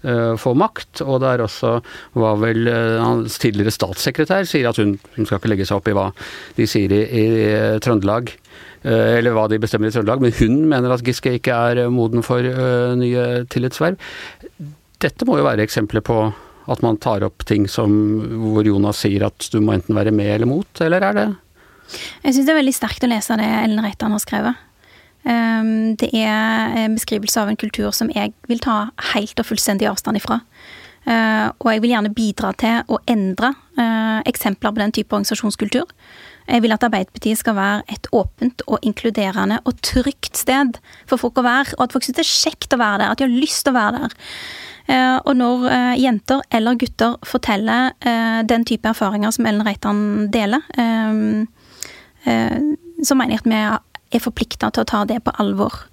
få 0.00 0.52
makt. 0.56 1.00
Og 1.04 1.20
det 1.22 1.30
er 1.30 1.42
også 1.44 1.72
hva 2.16 2.34
vel 2.40 2.68
hans 3.00 3.38
tidligere 3.40 3.72
statssekretær 3.72 4.48
sier 4.48 4.68
at 4.68 4.80
hun, 4.80 4.94
hun 5.16 5.28
skal 5.28 5.40
ikke 5.40 5.52
legge 5.52 5.68
seg 5.68 5.80
opp 5.80 5.88
i 5.88 5.96
hva 5.96 6.10
de 6.58 6.68
sier 6.68 6.92
i, 6.92 7.02
i 7.04 7.24
Trøndelag. 7.84 8.34
Eh, 8.80 9.18
eller 9.18 9.34
hva 9.36 9.44
de 9.50 9.58
bestemmer 9.60 9.90
i 9.90 9.92
Trøndelag, 9.92 10.22
men 10.24 10.32
hun 10.38 10.62
mener 10.70 10.94
at 10.94 11.04
Giske 11.04 11.34
ikke 11.36 11.52
er 11.52 11.82
eh, 11.82 11.90
moden 11.92 12.24
for 12.24 12.44
eh, 12.44 12.94
nye 12.96 13.44
tillitsverv. 13.52 14.00
Dette 15.00 15.28
må 15.28 15.36
jo 15.36 15.44
være 15.44 15.66
eksempler 15.66 16.04
på 16.04 16.22
at 16.70 16.84
man 16.84 16.96
tar 17.02 17.24
opp 17.26 17.44
ting 17.48 17.66
som, 17.68 17.92
hvor 18.54 18.64
Jonas 18.64 19.02
sier 19.04 19.26
at 19.26 19.48
du 19.52 19.58
må 19.64 19.74
enten 19.76 19.96
være 19.96 20.14
med 20.14 20.32
eller 20.32 20.48
mot, 20.48 20.70
eller 20.80 21.04
er 21.04 21.16
det 21.16 21.28
Jeg 22.22 22.34
syns 22.36 22.46
det 22.46 22.54
er 22.54 22.60
veldig 22.60 22.76
sterkt 22.76 23.04
å 23.04 23.10
lese 23.10 23.36
det 23.40 23.48
Ellen 23.64 23.84
Reitan 23.84 24.14
har 24.14 24.22
skrevet. 24.22 24.66
Ehm, 25.28 25.96
det 26.00 26.12
er 26.16 26.76
en 26.84 26.94
beskrivelse 26.96 27.40
av 27.42 27.50
en 27.50 27.58
kultur 27.60 27.90
som 27.96 28.12
jeg 28.14 28.32
vil 28.48 28.62
ta 28.62 28.92
helt 29.12 29.42
og 29.42 29.48
fullstendig 29.48 29.88
avstand 29.90 30.20
ifra. 30.20 30.38
Og 31.10 31.66
jeg 31.72 31.80
vil 31.82 31.94
gjerne 31.94 32.12
bidra 32.14 32.52
til 32.60 32.92
å 32.92 33.00
endre 33.08 33.54
eksempler 34.28 34.70
på 34.70 34.82
den 34.84 34.92
type 34.94 35.16
organisasjonskultur. 35.16 35.88
Jeg 36.50 36.64
vil 36.64 36.74
at 36.74 36.82
Arbeiderpartiet 36.82 37.38
skal 37.38 37.54
være 37.54 37.82
et 37.94 38.08
åpent 38.16 38.64
og 38.66 38.82
inkluderende 38.82 39.60
og 39.64 39.78
trygt 39.86 40.40
sted 40.40 40.80
for 41.06 41.20
folk 41.20 41.38
å 41.38 41.46
være, 41.46 41.76
og 41.78 41.86
at 41.86 41.94
folk 41.94 42.06
syns 42.06 42.18
det 42.18 42.26
er 42.26 42.32
kjekt 42.32 42.74
å 42.74 42.80
være 42.80 43.04
der, 43.04 43.12
at 43.12 43.20
de 43.20 43.28
har 43.28 43.38
lyst 43.38 43.64
til 43.64 43.74
å 43.74 43.78
være 43.78 44.02
der. 44.02 44.18
Eh, 44.90 45.16
og 45.28 45.36
når 45.38 45.66
eh, 45.70 45.94
jenter 46.02 46.42
eller 46.56 46.78
gutter 46.80 47.16
forteller 47.26 47.92
eh, 48.00 48.40
den 48.48 48.64
type 48.66 48.88
erfaringer 48.90 49.34
som 49.34 49.46
Ellen 49.46 49.66
Reitan 49.66 50.00
deler, 50.32 50.64
så 53.00 53.16
mener 53.16 53.32
jeg 53.32 53.40
at 53.40 53.48
vi 53.48 53.60
er 54.18 54.22
forplikta 54.22 54.68
til 54.74 54.82
å 54.84 54.88
ta 54.88 55.04
det 55.08 55.22
på 55.24 55.32
alvor. 55.40 55.86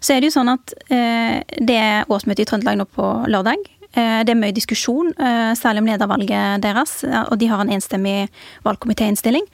Så 0.00 0.14
er 0.14 0.22
det 0.22 0.30
jo 0.30 0.34
sånn 0.38 0.50
at 0.50 0.72
det 0.88 1.76
er 1.76 2.08
årsmøte 2.10 2.42
i 2.42 2.48
Trøndelag 2.48 2.80
nå 2.80 2.86
på 2.90 3.06
lørdag. 3.30 3.62
Det 3.94 4.32
er 4.32 4.38
mye 4.38 4.54
diskusjon, 4.56 5.12
særlig 5.58 5.84
om 5.84 5.90
ledervalget 5.90 6.64
deres, 6.64 6.96
og 7.06 7.36
de 7.38 7.50
har 7.50 7.62
en 7.62 7.70
enstemmig 7.76 8.26
valgkomitéinnstilling. 8.66 9.46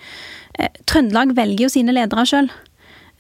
Eh, 0.59 0.71
Trøndelag 0.87 1.35
velger 1.37 1.67
jo 1.67 1.73
sine 1.73 1.95
ledere 1.95 2.27
sjøl. 2.29 2.51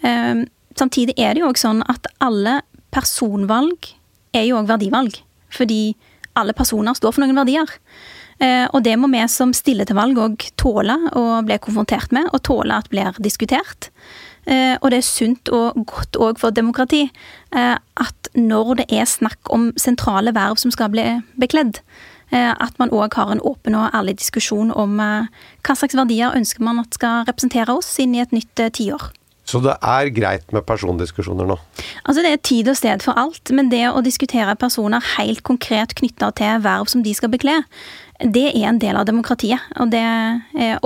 Eh, 0.05 0.45
samtidig 0.79 1.17
er 1.19 1.35
det 1.35 1.43
jo 1.43 1.51
òg 1.51 1.61
sånn 1.61 1.83
at 1.91 2.09
alle 2.25 2.61
personvalg 2.95 3.95
er 4.35 4.49
jo 4.49 4.59
òg 4.61 4.71
verdivalg. 4.71 5.19
Fordi 5.55 5.95
alle 6.39 6.55
personer 6.57 6.97
står 6.99 7.15
for 7.15 7.25
noen 7.25 7.39
verdier. 7.39 7.71
Eh, 8.43 8.67
og 8.75 8.83
det 8.87 8.97
må 8.99 9.11
vi 9.13 9.23
som 9.31 9.55
stiller 9.55 9.87
til 9.87 9.99
valg 9.99 10.19
òg 10.19 10.49
tåle 10.61 10.97
å 11.15 11.43
bli 11.47 11.59
konfrontert 11.63 12.15
med, 12.15 12.31
og 12.33 12.43
tåle 12.47 12.75
at 12.83 12.91
blir 12.91 13.15
diskutert. 13.23 13.91
Og 14.45 14.91
det 14.93 14.99
er 14.99 15.07
sunt 15.07 15.49
og 15.57 15.79
godt 15.89 16.19
òg 16.21 16.37
for 16.37 16.53
demokrati 16.53 17.07
at 17.49 18.29
når 18.37 18.75
det 18.83 18.85
er 18.93 19.07
snakk 19.09 19.49
om 19.49 19.71
sentrale 19.81 20.35
verv 20.37 20.61
som 20.61 20.75
skal 20.75 20.91
bli 20.93 21.07
bekledd, 21.41 21.79
at 22.33 22.79
man 22.81 22.93
òg 22.95 23.15
har 23.19 23.33
en 23.33 23.43
åpen 23.45 23.77
og 23.79 23.91
ærlig 23.95 24.17
diskusjon 24.23 24.73
om 24.73 24.97
eh, 25.01 25.29
hva 25.67 25.77
slags 25.77 25.97
verdier 25.99 26.35
ønsker 26.37 26.65
man 26.65 26.81
at 26.83 26.97
skal 26.97 27.27
representere 27.29 27.75
oss 27.75 27.93
inn 28.03 28.15
i 28.17 28.23
et 28.25 28.33
nytt 28.35 28.63
eh, 28.63 28.73
tiår. 28.73 29.11
Så 29.45 29.61
det 29.61 29.75
er 29.85 30.09
greit 30.17 30.55
med 30.57 30.65
persondiskusjoner 30.65 31.49
nå? 31.49 31.59
Altså 32.09 32.25
Det 32.25 32.31
er 32.33 32.41
tid 32.41 32.71
og 32.73 32.79
sted 32.81 33.05
for 33.05 33.19
alt, 33.21 33.53
men 33.53 33.69
det 33.69 33.83
å 33.91 34.01
diskutere 34.05 34.57
personer 34.57 35.05
helt 35.19 35.45
konkret 35.45 35.93
knytta 35.99 36.31
til 36.39 36.65
verv 36.65 36.89
som 36.89 37.05
de 37.05 37.13
skal 37.17 37.33
bekle, 37.35 37.59
det 38.21 38.45
er 38.53 38.69
en 38.69 38.79
del 38.79 38.95
av 38.95 39.07
demokratiet. 39.09 39.63
Og 39.83 39.91
det 39.91 40.05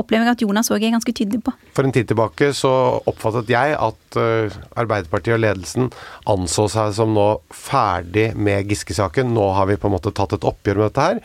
opplever 0.00 0.25
jeg 0.25 0.37
at 0.37 0.44
Jonas 0.44 0.70
òg 0.73 0.85
er 0.87 0.94
ganske 0.94 1.12
tydelig 1.12 1.42
på. 1.44 1.52
For 1.76 1.85
en 1.85 1.92
tid 1.94 2.08
tilbake 2.08 2.52
så 2.56 2.70
oppfattet 3.11 3.52
jeg 3.52 3.75
at 3.76 4.20
Arbeiderpartiet 4.78 5.37
og 5.37 5.42
ledelsen 5.44 5.90
anså 6.30 6.68
seg 6.73 6.94
som 6.97 7.12
nå 7.16 7.28
ferdig 7.52 8.30
med 8.38 8.70
Giske-saken. 8.73 9.35
Nå 9.37 9.50
har 9.58 9.68
vi 9.68 9.76
på 9.80 9.90
en 9.90 9.97
måte 9.99 10.14
tatt 10.16 10.32
et 10.38 10.49
oppgjør 10.49 10.80
med 10.80 10.88
dette 10.88 11.08
her. 11.11 11.20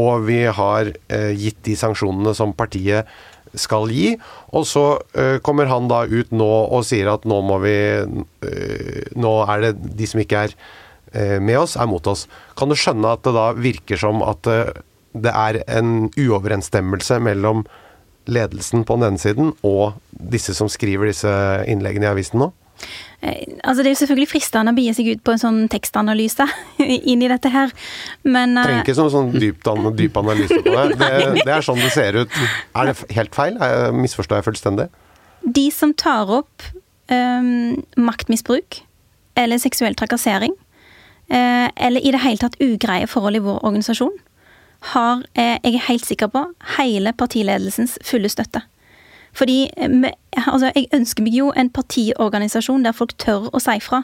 Og 0.00 0.24
vi 0.24 0.40
har 0.48 0.88
gitt 1.36 1.60
de 1.68 1.76
sanksjonene 1.76 2.32
som 2.36 2.54
partiet 2.56 3.10
skal 3.52 3.90
gi. 3.92 4.14
Og 4.56 4.64
så 4.64 4.86
kommer 5.44 5.68
han 5.68 5.90
da 5.90 6.06
ut 6.08 6.32
nå 6.32 6.48
og 6.48 6.86
sier 6.88 7.10
at 7.12 7.26
nå 7.28 7.42
må 7.44 7.60
vi 7.60 7.76
Nå 9.20 9.34
er 9.52 9.66
det 9.66 9.74
de 10.00 10.08
som 10.08 10.22
ikke 10.22 10.46
er 10.48 10.56
med 11.44 11.58
oss, 11.60 11.76
er 11.76 11.84
mot 11.90 12.06
oss. 12.08 12.24
Kan 12.56 12.72
du 12.72 12.76
skjønne 12.78 13.12
at 13.12 13.20
det 13.26 13.34
da 13.36 13.50
virker 13.52 14.00
som 14.00 14.24
at 14.24 14.48
det 15.12 15.32
er 15.32 15.62
en 15.68 16.10
uoverensstemmelse 16.16 17.18
mellom 17.22 17.66
ledelsen 18.30 18.84
på 18.86 18.96
den 18.96 19.12
ene 19.12 19.20
siden 19.20 19.52
og 19.66 19.98
disse 20.12 20.54
som 20.54 20.70
skriver 20.70 21.10
disse 21.10 21.30
innleggene 21.68 22.06
i 22.06 22.12
avisen 22.12 22.42
nå? 22.42 22.52
Eh, 23.20 23.46
altså 23.62 23.82
Det 23.82 23.90
er 23.90 23.94
jo 23.94 24.00
selvfølgelig 24.00 24.30
fristende 24.30 24.72
å 24.72 24.76
bie 24.76 24.94
seg 24.96 25.10
ut 25.12 25.22
på 25.24 25.34
en 25.34 25.42
sånn 25.42 25.60
tekstanalyse 25.70 26.46
inn 27.12 27.22
i 27.22 27.30
dette 27.30 27.52
her, 27.52 27.72
men 28.26 28.56
uh, 28.58 28.64
Trenger 28.66 28.86
ikke 28.86 28.96
sånn, 28.98 29.12
sånn 29.14 29.30
dyp, 29.36 29.62
dyp 29.98 30.18
analyse 30.22 30.58
på 30.58 30.74
det. 30.74 30.86
det. 31.02 31.12
det. 31.42 31.52
er 31.52 31.66
sånn 31.66 31.82
det 31.82 31.92
ser 31.94 32.18
ut. 32.22 32.40
Er 32.78 32.90
det 32.90 32.96
helt 33.18 33.38
feil? 33.38 33.60
Misforstår 33.98 34.40
jeg 34.40 34.48
fullstendig? 34.50 34.88
De 35.42 35.66
som 35.74 35.94
tar 35.98 36.30
opp 36.30 36.66
um, 37.10 37.78
maktmisbruk 37.98 38.82
eller 39.38 39.62
seksuell 39.62 39.96
trakassering, 39.98 40.54
uh, 41.32 41.68
eller 41.76 42.02
i 42.02 42.12
det 42.14 42.22
hele 42.22 42.42
tatt 42.42 42.58
ugreie 42.62 43.08
forhold 43.10 43.38
i 43.38 43.44
vår 43.44 43.62
organisasjon, 43.62 44.14
har, 44.92 45.22
uh, 45.38 45.56
jeg 45.62 45.74
er 45.74 45.88
helt 45.88 46.06
sikker 46.08 46.32
på, 46.32 46.44
hele 46.78 47.14
partiledelsens 47.16 47.98
fulle 48.06 48.30
støtte. 48.32 48.64
Fordi 49.36 49.70
eh, 49.76 50.12
altså, 50.46 50.70
jeg 50.74 50.90
ønsker 50.92 51.24
meg 51.24 51.36
jo 51.36 51.50
en 51.56 51.70
partiorganisasjon 51.72 52.84
der 52.84 52.96
folk 52.96 53.14
tør 53.20 53.48
å 53.52 53.60
si 53.62 53.78
fra. 53.80 54.02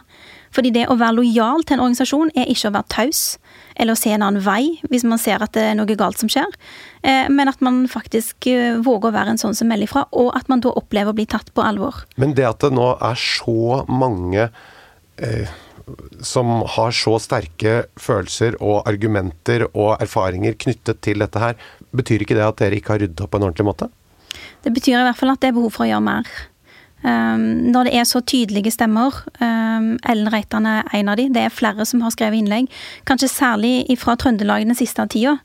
Fordi 0.54 0.72
det 0.72 0.86
å 0.88 0.96
være 0.96 1.18
lojal 1.18 1.64
til 1.66 1.76
en 1.76 1.84
organisasjon 1.84 2.32
er 2.32 2.48
ikke 2.48 2.70
å 2.70 2.76
være 2.78 2.92
taus 2.94 3.22
eller 3.76 3.92
å 3.92 4.00
se 4.00 4.14
en 4.14 4.24
annen 4.24 4.42
vei 4.42 4.78
hvis 4.88 5.04
man 5.06 5.20
ser 5.20 5.44
at 5.44 5.52
det 5.54 5.66
er 5.68 5.76
noe 5.76 5.98
galt 5.98 6.18
som 6.18 6.30
skjer, 6.32 6.48
eh, 7.04 7.28
men 7.28 7.52
at 7.52 7.60
man 7.64 7.84
faktisk 7.90 8.48
eh, 8.50 8.80
våger 8.82 9.12
å 9.12 9.16
være 9.18 9.34
en 9.34 9.42
sånn 9.42 9.56
som 9.58 9.68
melder 9.70 9.90
fra, 9.90 10.06
og 10.16 10.32
at 10.38 10.48
man 10.50 10.64
da 10.64 10.72
opplever 10.72 11.12
å 11.12 11.18
bli 11.18 11.28
tatt 11.28 11.52
på 11.54 11.62
alvor. 11.62 12.00
Men 12.16 12.34
det 12.38 12.48
at 12.48 12.64
det 12.64 12.72
nå 12.74 12.94
er 12.96 13.20
så 13.20 13.84
mange 13.92 14.48
eh, 15.20 15.52
som 16.24 16.50
har 16.76 16.94
så 16.96 17.16
sterke 17.22 17.80
følelser 18.00 18.58
og 18.58 18.88
argumenter 18.90 19.66
og 19.72 19.96
erfaringer 20.02 20.58
knyttet 20.58 21.02
til 21.04 21.24
dette 21.24 21.42
her, 21.42 21.56
betyr 21.96 22.24
ikke 22.24 22.36
det 22.38 22.46
at 22.46 22.60
dere 22.60 22.78
ikke 22.78 22.94
har 22.94 23.02
ryddet 23.04 23.24
opp 23.24 23.32
på 23.32 23.40
en 23.40 23.48
ordentlig 23.48 23.68
måte? 23.70 23.90
Det 24.64 24.74
betyr 24.74 24.98
i 24.98 25.06
hvert 25.06 25.18
fall 25.18 25.32
at 25.32 25.42
det 25.42 25.52
er 25.52 25.58
behov 25.58 25.74
for 25.74 25.86
å 25.86 25.90
gjøre 25.92 26.04
mer. 26.04 26.38
Um, 26.98 27.70
når 27.70 27.86
det 27.86 27.92
er 27.94 28.06
så 28.10 28.18
tydelige 28.26 28.72
stemmer, 28.74 29.14
um, 29.38 29.92
Ellen 30.02 30.30
Reitan 30.32 30.66
er 30.66 30.88
en 30.98 31.10
av 31.12 31.20
de, 31.20 31.28
det 31.30 31.44
er 31.46 31.54
flere 31.54 31.84
som 31.86 32.02
har 32.02 32.10
skrevet 32.10 32.40
innlegg, 32.40 32.66
kanskje 33.06 33.30
særlig 33.30 33.94
fra 34.00 34.16
Trøndelag 34.18 34.66
den 34.66 34.74
siste 34.78 35.06
tida. 35.06 35.36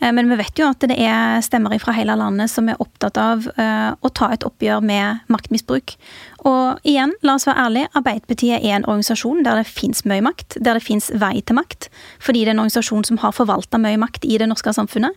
Uh, 0.00 0.08
men 0.16 0.32
vi 0.32 0.38
vet 0.40 0.62
jo 0.62 0.70
at 0.72 0.86
det 0.88 0.96
er 0.96 1.44
stemmer 1.44 1.76
fra 1.82 1.92
hele 1.92 2.16
landet 2.16 2.48
som 2.52 2.72
er 2.72 2.80
opptatt 2.80 3.20
av 3.20 3.44
uh, 3.52 3.92
å 4.00 4.12
ta 4.16 4.30
et 4.32 4.48
oppgjør 4.48 4.80
med 4.80 5.28
maktmisbruk. 5.28 5.98
Og 6.44 6.84
igjen, 6.84 7.14
la 7.24 7.38
oss 7.38 7.46
være 7.48 7.66
ærlige, 7.66 7.90
Arbeiderpartiet 7.96 8.60
er 8.60 8.76
en 8.76 8.84
organisasjon 8.84 9.44
der 9.46 9.62
det 9.62 9.68
fins 9.70 10.04
mye 10.08 10.20
makt, 10.24 10.58
der 10.60 10.76
det 10.76 10.84
fins 10.84 11.08
vei 11.20 11.38
til 11.40 11.56
makt, 11.56 11.88
fordi 12.20 12.44
det 12.44 12.52
er 12.52 12.56
en 12.58 12.64
organisasjon 12.66 13.06
som 13.08 13.20
har 13.22 13.32
forvalta 13.36 13.80
mye 13.80 14.00
makt 14.00 14.26
i 14.28 14.36
det 14.40 14.48
norske 14.50 14.74
samfunnet. 14.76 15.16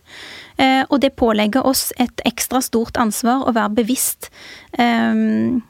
Uh, 0.56 0.84
og 0.88 1.02
det 1.04 1.16
pålegger 1.20 1.66
oss 1.68 1.90
et 2.00 2.24
ekstra 2.28 2.62
stort 2.64 2.96
ansvar 3.00 3.44
å 3.44 3.52
være 3.56 3.76
bevisst 3.82 4.30
um, 4.78 5.60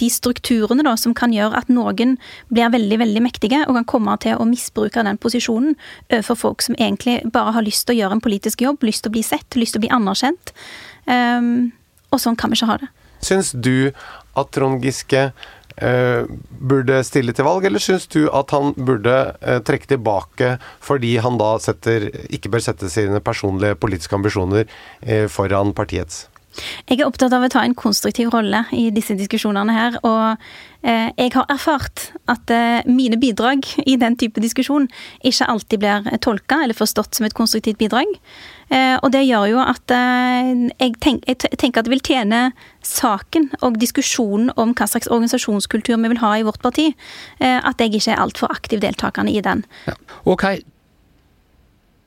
de 0.00 0.08
strukturene 0.10 0.82
da, 0.86 0.96
som 0.98 1.14
kan 1.14 1.34
gjøre 1.34 1.58
at 1.58 1.68
noen 1.70 2.16
blir 2.50 2.70
veldig 2.74 2.98
veldig 2.98 3.22
mektige 3.22 3.62
og 3.66 3.78
kan 3.78 3.86
komme 3.90 4.16
til 4.22 4.38
å 4.38 4.46
misbruke 4.48 5.04
den 5.06 5.18
posisjonen 5.22 5.76
overfor 6.10 6.38
folk 6.40 6.66
som 6.66 6.78
egentlig 6.78 7.20
bare 7.32 7.54
har 7.54 7.66
lyst 7.66 7.86
til 7.86 7.94
å 7.94 7.98
gjøre 8.00 8.18
en 8.18 8.24
politisk 8.24 8.62
jobb, 8.62 8.82
lyst 8.86 9.04
til 9.04 9.14
å 9.14 9.16
bli 9.18 9.22
sett, 9.26 9.46
lyst 9.58 9.76
til 9.76 9.82
å 9.82 9.86
bli 9.86 9.94
anerkjent. 9.94 10.54
Um, 11.06 11.72
og 12.10 12.22
sånn 12.22 12.38
kan 12.38 12.50
vi 12.50 12.58
ikke 12.58 12.70
ha 12.70 12.78
det. 12.82 12.90
Syns 13.24 13.54
du 13.54 13.90
at 14.36 14.52
Trond 14.54 14.82
Giske 14.84 15.30
uh, 15.30 16.28
burde 16.60 17.00
stille 17.06 17.34
til 17.36 17.48
valg, 17.48 17.66
eller 17.68 17.82
syns 17.82 18.08
du 18.12 18.26
at 18.28 18.54
han 18.54 18.72
burde 18.76 19.16
uh, 19.40 19.58
trekke 19.66 19.90
tilbake 19.94 20.56
fordi 20.84 21.16
han 21.24 21.40
da 21.40 21.56
setter, 21.62 22.10
ikke 22.30 22.52
bør 22.52 22.64
sette 22.68 22.92
sine 22.92 23.20
personlige 23.24 23.78
politiske 23.80 24.16
ambisjoner 24.18 24.66
uh, 24.68 25.26
foran 25.32 25.74
partiets? 25.76 26.26
Jeg 26.86 27.00
er 27.00 27.06
opptatt 27.08 27.34
av 27.34 27.44
å 27.44 27.50
ta 27.52 27.62
en 27.64 27.76
konstruktiv 27.76 28.30
rolle 28.34 28.64
i 28.74 28.88
disse 28.94 29.16
diskusjonene 29.18 29.74
her. 29.74 29.98
Og 30.06 30.42
eh, 30.86 31.08
jeg 31.16 31.32
har 31.34 31.48
erfart 31.52 32.10
at 32.30 32.52
eh, 32.52 32.86
mine 32.88 33.18
bidrag 33.20 33.66
i 33.84 33.96
den 34.00 34.18
type 34.20 34.42
diskusjon 34.42 34.88
ikke 35.26 35.48
alltid 35.52 35.82
blir 35.82 36.06
tolka 36.24 36.62
eller 36.64 36.76
forstått 36.76 37.18
som 37.18 37.28
et 37.28 37.36
konstruktivt 37.36 37.80
bidrag. 37.80 38.12
Eh, 38.70 38.96
og 38.98 39.12
det 39.14 39.24
gjør 39.26 39.48
jo 39.52 39.60
at 39.62 39.92
jeg, 39.94 40.94
tenk, 41.02 41.26
jeg, 41.28 41.52
tenker 41.58 41.82
at 41.82 41.88
det 41.88 41.94
vil 41.94 42.06
tjene 42.06 42.40
saken 42.86 43.50
og 43.66 43.80
diskusjonen 43.82 44.52
om 44.56 44.74
hva 44.76 44.88
slags 44.90 45.10
organisasjonskultur 45.10 45.98
vi 45.98 46.14
vil 46.14 46.22
ha 46.22 46.36
i 46.38 46.46
vårt 46.46 46.62
parti, 46.62 46.92
at 47.40 47.82
jeg 47.82 47.94
ikke 47.94 48.14
er 48.14 48.22
altfor 48.22 48.52
aktiv 48.54 48.82
deltakende 48.82 49.34
i 49.34 49.42
den. 49.42 49.64
Ja. 49.86 49.94
Ok, 50.26 50.46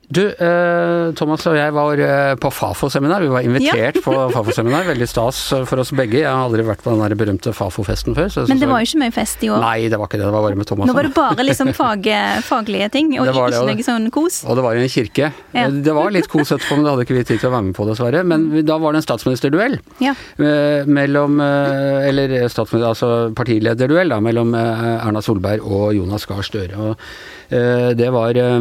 du, 0.09 0.23
eh, 0.27 1.11
Thomas 1.17 1.45
og 1.47 1.55
jeg 1.57 1.73
var 1.75 2.01
eh, 2.01 2.33
på 2.41 2.49
Fafo-seminar. 2.53 3.21
Vi 3.21 3.31
var 3.31 3.45
invitert 3.45 3.99
ja. 3.99 4.03
på 4.03 4.13
Fafo-seminar. 4.35 4.87
Veldig 4.89 5.07
stas 5.09 5.41
for 5.69 5.83
oss 5.83 5.93
begge. 5.95 6.23
Jeg 6.23 6.29
har 6.29 6.47
aldri 6.47 6.65
vært 6.65 6.83
på 6.83 6.91
den 6.93 7.03
der 7.03 7.15
berømte 7.19 7.53
Fafo-festen 7.55 8.17
før. 8.17 8.31
Men 8.49 8.61
det 8.61 8.69
var 8.69 8.81
jo 8.83 8.89
ikke 8.89 9.03
mye 9.03 9.15
fest 9.15 9.45
i 9.45 9.51
år. 9.53 9.61
Nei, 9.63 9.87
det 9.91 9.99
var 10.01 10.09
ikke 10.09 10.19
det. 10.19 10.25
Det 10.27 10.35
var 10.35 10.47
bare 10.47 10.59
med 10.59 10.69
Thomas. 10.69 10.89
Nå 10.89 10.97
var 10.97 11.07
det 11.07 11.13
bare 11.15 11.45
liksom 11.45 11.71
fag, 11.77 12.09
faglige 12.47 12.89
ting, 12.97 13.13
og 13.19 13.29
ikke 13.29 13.45
det, 13.53 13.61
noe 13.69 13.85
sånn 13.85 14.09
kos. 14.13 14.41
Og 14.49 14.57
det 14.59 14.65
var 14.65 14.79
i 14.79 14.83
en 14.83 14.91
kirke. 14.91 15.31
Ja. 15.53 15.67
Det 15.69 15.95
var 15.95 16.11
litt 16.15 16.29
kos 16.31 16.55
etterpå, 16.57 16.79
men 16.79 16.87
det 16.87 16.95
hadde 16.95 17.07
ikke 17.07 17.19
vi 17.19 17.25
tid 17.29 17.43
til 17.43 17.51
å 17.51 17.53
være 17.55 17.67
med 17.69 17.77
på, 17.77 17.87
dessverre. 17.89 18.25
Men 18.27 18.49
da 18.65 18.79
var 18.81 18.97
det 18.97 19.03
en 19.03 19.07
statsministerduell 19.07 19.79
ja. 20.03 20.15
Eh, 20.41 20.89
mellom 20.89 21.39
Eller 21.39 22.35
statsminister, 22.49 22.89
altså 22.89 23.11
partilederduell, 23.37 24.09
da, 24.11 24.19
mellom 24.23 24.57
Erna 24.57 25.21
Solberg 25.23 25.65
og 25.65 25.93
Jonas 25.97 26.25
Gahr 26.29 26.45
Støre. 26.45 26.89
Og 26.89 27.97
det 27.97 28.09
var 28.13 28.37
Eh, 28.49 28.59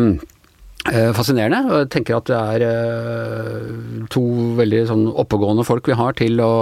fascinerende. 0.87 1.59
og 1.69 1.81
Jeg 1.83 1.91
tenker 1.93 2.17
at 2.17 2.29
det 2.31 2.37
er 2.39 2.65
eh, 2.65 4.05
to 4.13 4.23
veldig 4.59 4.83
sånn 4.89 5.07
oppegående 5.11 5.65
folk 5.67 5.89
vi 5.91 5.97
har 5.99 6.15
til 6.17 6.41
å 6.41 6.53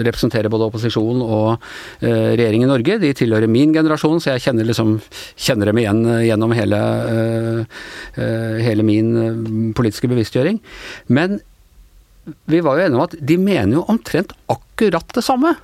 representere 0.00 0.50
både 0.52 0.68
opposisjon 0.68 1.22
og 1.24 1.62
eh, 2.02 2.34
regjering 2.36 2.66
i 2.66 2.70
Norge. 2.70 2.98
De 3.02 3.12
tilhører 3.16 3.50
min 3.50 3.72
generasjon, 3.76 4.20
så 4.20 4.34
jeg 4.34 4.44
kjenner, 4.48 4.68
liksom, 4.68 4.98
kjenner 5.36 5.70
dem 5.70 5.80
igjen 5.80 6.02
gjennom 6.26 6.52
hele, 6.56 6.82
hele 8.16 8.84
min 8.86 9.72
politiske 9.76 10.10
bevisstgjøring. 10.10 10.60
Men 11.08 11.40
vi 12.50 12.60
var 12.60 12.76
jo 12.76 12.84
enige 12.84 13.00
om 13.00 13.06
at 13.06 13.16
de 13.16 13.40
mener 13.40 13.78
jo 13.78 13.88
omtrent 13.90 14.34
akkurat 14.52 15.16
det 15.16 15.24
samme. 15.24 15.54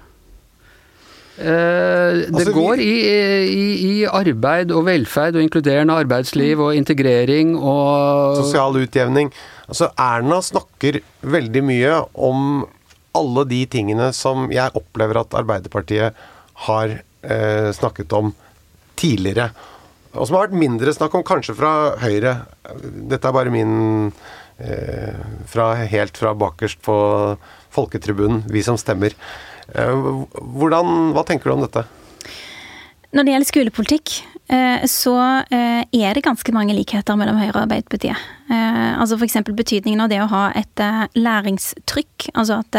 Eh, 1.36 2.22
det 2.32 2.32
altså, 2.32 2.52
går 2.56 2.80
i, 2.80 2.92
i, 3.44 3.64
i, 3.76 3.96
arbeid 4.08 4.70
og 4.72 4.86
velferd 4.86 5.36
og 5.36 5.44
inkluderende 5.44 5.98
arbeidsliv 6.00 6.62
og 6.64 6.78
integrering 6.78 7.52
og 7.58 8.38
Sosial 8.40 8.78
utjevning. 8.80 9.28
Altså 9.68 9.90
Erna 10.00 10.40
snakker 10.44 11.02
veldig 11.20 11.62
mye 11.66 11.98
om 12.14 12.64
alle 13.16 13.44
de 13.50 13.60
tingene 13.68 14.08
som 14.16 14.48
jeg 14.52 14.72
opplever 14.76 15.20
at 15.20 15.36
Arbeiderpartiet 15.36 16.16
har 16.66 16.96
eh, 16.96 17.68
snakket 17.76 18.12
om 18.16 18.32
tidligere. 18.96 19.50
Og 20.16 20.24
som 20.24 20.38
har 20.38 20.46
vært 20.46 20.60
mindre 20.62 20.94
snakk 20.96 21.18
om 21.18 21.26
kanskje 21.26 21.56
fra 21.58 21.72
Høyre. 22.00 22.38
Dette 23.12 23.28
er 23.28 23.36
bare 23.36 23.52
min 23.52 23.74
eh, 24.56 25.20
fra, 25.52 25.74
Helt 25.84 26.16
fra 26.16 26.32
bakerst 26.38 26.80
på 26.84 26.96
folketribunen, 27.76 28.40
vi 28.48 28.64
som 28.64 28.80
stemmer. 28.80 29.12
Eh, 29.74 30.08
hvordan, 30.56 31.12
hva 31.16 31.24
tenker 31.26 31.50
du 31.50 31.56
om 31.56 31.64
dette? 31.64 31.84
Når 33.16 33.24
det 33.24 33.32
gjelder 33.32 33.48
skolepolitikk, 33.48 34.14
eh, 34.52 34.84
så 34.90 35.14
eh, 35.50 35.82
er 35.84 36.16
det 36.16 36.24
ganske 36.26 36.52
mange 36.54 36.76
likheter 36.76 37.18
mellom 37.18 37.38
Høyre 37.40 37.54
og 37.54 37.62
Arbeiderpartiet. 37.64 38.20
Altså 38.48 39.16
F.eks. 39.18 39.40
betydningen 39.58 40.04
av 40.04 40.10
det 40.12 40.20
å 40.22 40.28
ha 40.30 40.42
et 40.54 40.82
læringstrykk. 41.18 42.28
Altså 42.34 42.60
at 42.62 42.78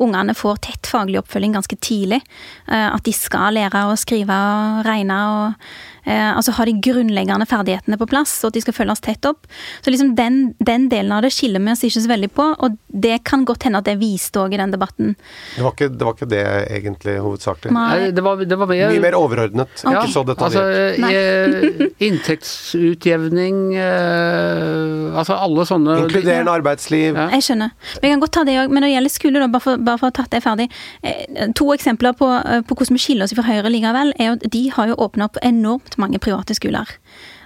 ungene 0.00 0.36
får 0.36 0.62
tett 0.64 0.88
faglig 0.88 1.20
oppfølging 1.20 1.56
ganske 1.58 1.76
tidlig. 1.76 2.22
At 2.66 3.04
de 3.04 3.12
skal 3.12 3.58
lære 3.58 3.84
å 3.88 3.98
skrive 4.00 4.32
og 4.32 4.86
regne 4.88 5.18
og 5.34 5.66
eh, 6.04 6.30
altså 6.36 6.54
ha 6.58 6.66
de 6.68 6.74
grunnleggende 6.84 7.46
ferdighetene 7.48 7.98
på 8.00 8.08
plass, 8.10 8.36
og 8.42 8.50
at 8.50 8.58
de 8.58 8.62
skal 8.64 8.76
følges 8.76 9.02
tett 9.04 9.28
opp. 9.28 9.48
Så 9.84 9.92
liksom 9.92 10.14
den, 10.18 10.40
den 10.64 10.88
delen 10.92 11.12
av 11.16 11.24
det 11.24 11.32
skiller 11.34 11.62
vi 11.64 11.74
oss 11.74 11.84
ikke 11.86 12.04
så 12.04 12.12
veldig 12.12 12.30
på, 12.36 12.48
og 12.66 12.78
det 12.88 13.18
kan 13.28 13.46
godt 13.48 13.66
hende 13.68 13.80
at 13.82 13.88
det 13.88 13.96
viste 14.02 14.40
òg 14.42 14.56
i 14.56 14.60
den 14.60 14.74
debatten. 14.74 15.14
Det 15.56 15.64
var, 15.64 15.76
ikke, 15.76 15.90
det 15.94 16.08
var 16.08 16.18
ikke 16.18 16.30
det 16.32 16.44
egentlig 16.78 17.16
hovedsakelig? 17.24 17.74
Nei, 17.76 18.10
det 18.14 18.24
var, 18.24 18.44
det 18.44 18.60
var 18.60 18.70
mer, 18.70 18.84
Mye 18.94 19.04
mer 19.04 19.18
overordnet, 19.18 19.76
okay. 19.80 19.98
ikke 20.00 20.14
så 20.14 20.24
detaljert. 20.28 20.98
Altså, 20.98 21.10
eh, 21.10 22.04
inntektsutjevning 22.08 23.62
eh, 23.80 24.93
Altså 25.14 25.36
alle 25.36 25.66
sånne 25.68 25.98
Inkluderende 26.04 26.54
arbeidsliv. 26.54 27.18
Ja. 27.18 27.28
Jeg 27.36 27.46
skjønner. 27.48 27.74
Vi 28.02 28.10
kan 28.12 28.22
godt 28.22 28.34
ta 28.36 28.44
det 28.48 28.56
òg, 28.62 28.72
men 28.72 28.82
når 28.82 28.88
det 28.88 28.94
gjelder 28.94 29.14
skole, 29.14 29.42
da, 29.42 29.50
bare 29.52 29.66
for, 29.66 29.84
bare 29.90 30.00
for 30.00 30.08
å 30.08 30.12
ha 30.12 30.16
tatt 30.20 30.34
det 30.34 30.42
ferdig. 30.44 30.68
Eh, 31.02 31.50
to 31.58 31.68
eksempler 31.74 32.16
på, 32.18 32.30
på 32.68 32.78
hvordan 32.78 32.98
vi 32.98 33.04
skiller 33.04 33.28
oss 33.28 33.36
fra 33.36 33.46
Høyre 33.46 33.72
likevel, 33.72 34.14
er 34.18 34.34
at 34.36 34.48
de 34.54 34.66
har 34.74 34.90
jo 34.90 34.98
åpna 35.06 35.28
opp 35.30 35.40
enormt 35.42 35.98
mange 36.00 36.20
private 36.22 36.56
skoler. 36.58 36.96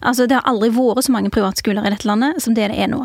Altså, 0.03 0.27
Det 0.27 0.37
har 0.37 0.47
aldri 0.47 0.71
vært 0.71 1.05
så 1.05 1.13
mange 1.13 1.31
privatskoler 1.31 1.87
i 1.87 1.91
dette 1.91 2.07
landet 2.09 2.43
som 2.43 2.55
det 2.55 2.69
det 2.71 2.79
er 2.79 2.91
nå. 2.91 3.01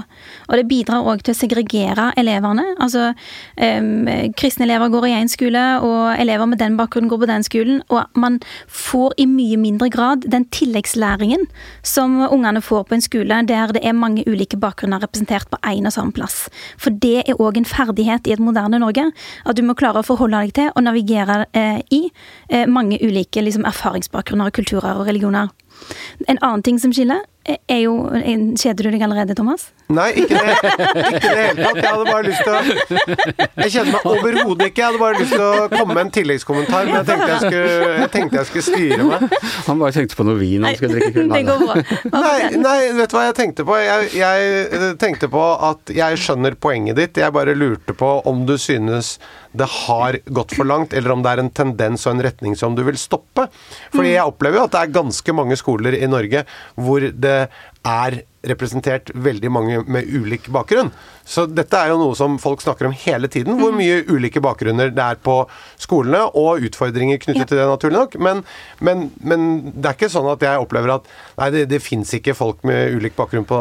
Og 0.49 0.57
det 0.57 0.67
bidrar 0.67 1.05
òg 1.07 1.23
til 1.23 1.33
å 1.33 1.37
segregere 1.37 2.11
elevene. 2.19 2.65
Altså, 2.81 3.13
um, 3.57 4.07
Kristne 4.37 4.65
elever 4.67 4.91
går 4.93 5.07
i 5.07 5.15
én 5.21 5.31
skole, 5.31 5.63
og 5.83 6.19
elever 6.19 6.49
med 6.49 6.59
den 6.59 6.77
bakgrunnen 6.77 7.09
går 7.09 7.23
på 7.23 7.29
den 7.29 7.43
skolen. 7.43 7.81
Og 7.89 8.05
man 8.15 8.39
får 8.67 9.13
i 9.17 9.27
mye 9.29 9.57
mindre 9.57 9.89
grad 9.93 10.27
den 10.29 10.45
tilleggslæringen 10.45 11.47
som 11.83 12.19
ungene 12.27 12.61
får 12.61 12.87
på 12.89 12.97
en 12.97 13.05
skole 13.05 13.41
der 13.47 13.71
det 13.73 13.83
er 13.85 13.95
mange 13.97 14.23
ulike 14.27 14.57
bakgrunner 14.59 15.01
representert 15.03 15.49
på 15.49 15.59
én 15.63 15.87
og 15.87 15.93
samme 15.95 16.13
plass. 16.15 16.49
For 16.77 16.91
det 16.91 17.23
er 17.29 17.39
òg 17.39 17.57
en 17.57 17.67
ferdighet 17.67 18.27
i 18.27 18.35
et 18.35 18.43
moderne 18.43 18.79
Norge. 18.79 19.09
At 19.45 19.57
du 19.57 19.63
må 19.65 19.75
klare 19.77 20.01
å 20.01 20.07
forholde 20.07 20.43
deg 20.43 20.55
til 20.57 20.71
og 20.73 20.85
navigere 20.85 21.43
eh, 21.57 21.81
i 21.91 22.03
eh, 22.49 22.67
mange 22.69 22.99
ulike 23.01 23.43
liksom, 23.43 23.65
erfaringsbakgrunner, 23.69 24.53
kulturer 24.55 24.99
og 24.99 25.07
religioner. 25.09 25.51
En 26.27 26.37
annen 26.41 26.63
ting 26.63 26.79
som 26.81 26.93
skiller, 26.93 27.23
er 27.43 27.79
jo 27.83 27.93
Kjeder 28.59 28.87
du 28.87 28.93
deg 28.93 29.03
allerede, 29.03 29.35
Thomas? 29.35 29.67
Nei, 29.93 30.07
ikke 30.23 30.39
det. 30.39 30.53
Ikke 31.09 31.19
det 31.27 31.41
hele 31.41 31.65
tatt. 31.65 31.79
Jeg 31.83 31.89
hadde 31.89 32.05
bare 32.07 32.23
lyst 32.25 32.43
til 32.45 32.53
å 32.53 32.61
Jeg 33.63 33.73
kjeder 33.73 33.89
meg 33.91 34.07
overhodet 34.09 34.69
ikke. 34.69 34.79
Jeg 34.79 34.87
hadde 34.87 35.01
bare 35.01 35.19
lyst 35.19 35.35
til 35.35 35.43
å 35.43 35.67
komme 35.73 35.97
med 35.97 36.01
en 36.05 36.13
tilleggskommentar, 36.17 36.87
men 36.87 36.95
jeg 37.01 37.09
tenkte 37.09 37.29
jeg 37.33 37.41
skulle, 37.43 37.91
jeg 37.99 38.11
tenkte 38.15 38.39
jeg 38.39 38.49
skulle 38.49 38.65
styre 38.69 39.09
meg. 39.09 39.37
Han 39.67 39.83
bare 39.83 39.95
tenkte 39.97 40.19
på 40.19 40.27
noe 40.29 40.39
vin 40.39 40.67
han 40.67 40.79
skulle 40.79 41.01
drikke. 41.01 41.27
Det 41.33 41.43
går 41.49 41.63
bra. 41.67 41.77
Nei, 42.13 42.39
nei, 42.63 42.79
vet 42.97 43.11
du 43.11 43.17
hva 43.17 43.27
jeg 43.27 43.37
tenkte 43.41 43.67
på? 43.67 43.77
Jeg, 43.81 44.09
jeg 44.17 44.97
tenkte 45.03 45.29
på 45.33 45.45
at 45.69 45.93
jeg 45.93 46.23
skjønner 46.23 46.57
poenget 46.63 46.99
ditt. 46.99 47.21
Jeg 47.21 47.35
bare 47.35 47.57
lurte 47.57 47.97
på 47.97 48.15
om 48.29 48.47
du 48.47 48.55
synes 48.61 49.17
det 49.53 49.67
har 49.69 50.17
gått 50.33 50.55
for 50.57 50.65
langt, 50.65 50.95
eller 50.97 51.13
om 51.13 51.21
det 51.21 51.29
er 51.29 51.41
en 51.43 51.51
tendens 51.53 52.07
og 52.07 52.15
en 52.15 52.23
retning 52.25 52.55
som 52.57 52.73
du 52.73 52.81
vil 52.87 52.97
stoppe. 52.97 53.45
Fordi 53.93 54.09
mm. 54.09 54.15
jeg 54.15 54.31
opplever 54.31 54.59
jo 54.59 54.65
at 54.65 54.73
det 54.73 54.81
er 54.81 54.95
ganske 54.95 55.35
mange 55.37 55.57
skoler 55.59 55.97
i 55.99 56.09
Norge 56.09 56.41
hvor 56.79 57.05
det 57.05 57.32
there 57.33 57.49
er 57.83 58.23
representert 58.43 59.11
veldig 59.15 59.49
mange 59.51 59.81
med 59.87 60.07
ulik 60.11 60.49
bakgrunn. 60.51 60.91
Så 61.23 61.45
dette 61.47 61.79
er 61.79 61.93
jo 61.93 61.99
noe 62.01 62.15
som 62.19 62.35
folk 62.41 62.59
snakker 62.59 62.89
om 62.89 62.95
hele 63.05 63.29
tiden, 63.31 63.55
hvor 63.55 63.71
mm. 63.71 63.77
mye 63.79 63.99
ulike 64.11 64.41
bakgrunner 64.43 64.91
det 64.91 65.03
er 65.03 65.19
på 65.23 65.37
skolene, 65.79 66.25
og 66.35 66.65
utfordringer 66.67 67.21
knyttet 67.23 67.45
ja. 67.45 67.47
til 67.47 67.61
det, 67.61 67.67
naturlig 67.69 67.99
nok. 68.01 68.17
Men, 68.19 68.41
men, 68.83 69.05
men, 69.23 69.45
det 69.71 69.87
er 69.87 69.95
ikke 69.95 70.11
sånn 70.11 70.27
at 70.33 70.43
jeg 70.43 70.59
opplever 70.59 70.97
at 70.97 71.07
nei, 71.39 71.47
det, 71.55 71.63
det 71.71 71.79
fins 71.83 72.11
ikke 72.17 72.35
folk 72.35 72.65
med 72.67 72.97
ulik 72.97 73.15
bakgrunn 73.15 73.47
på 73.47 73.59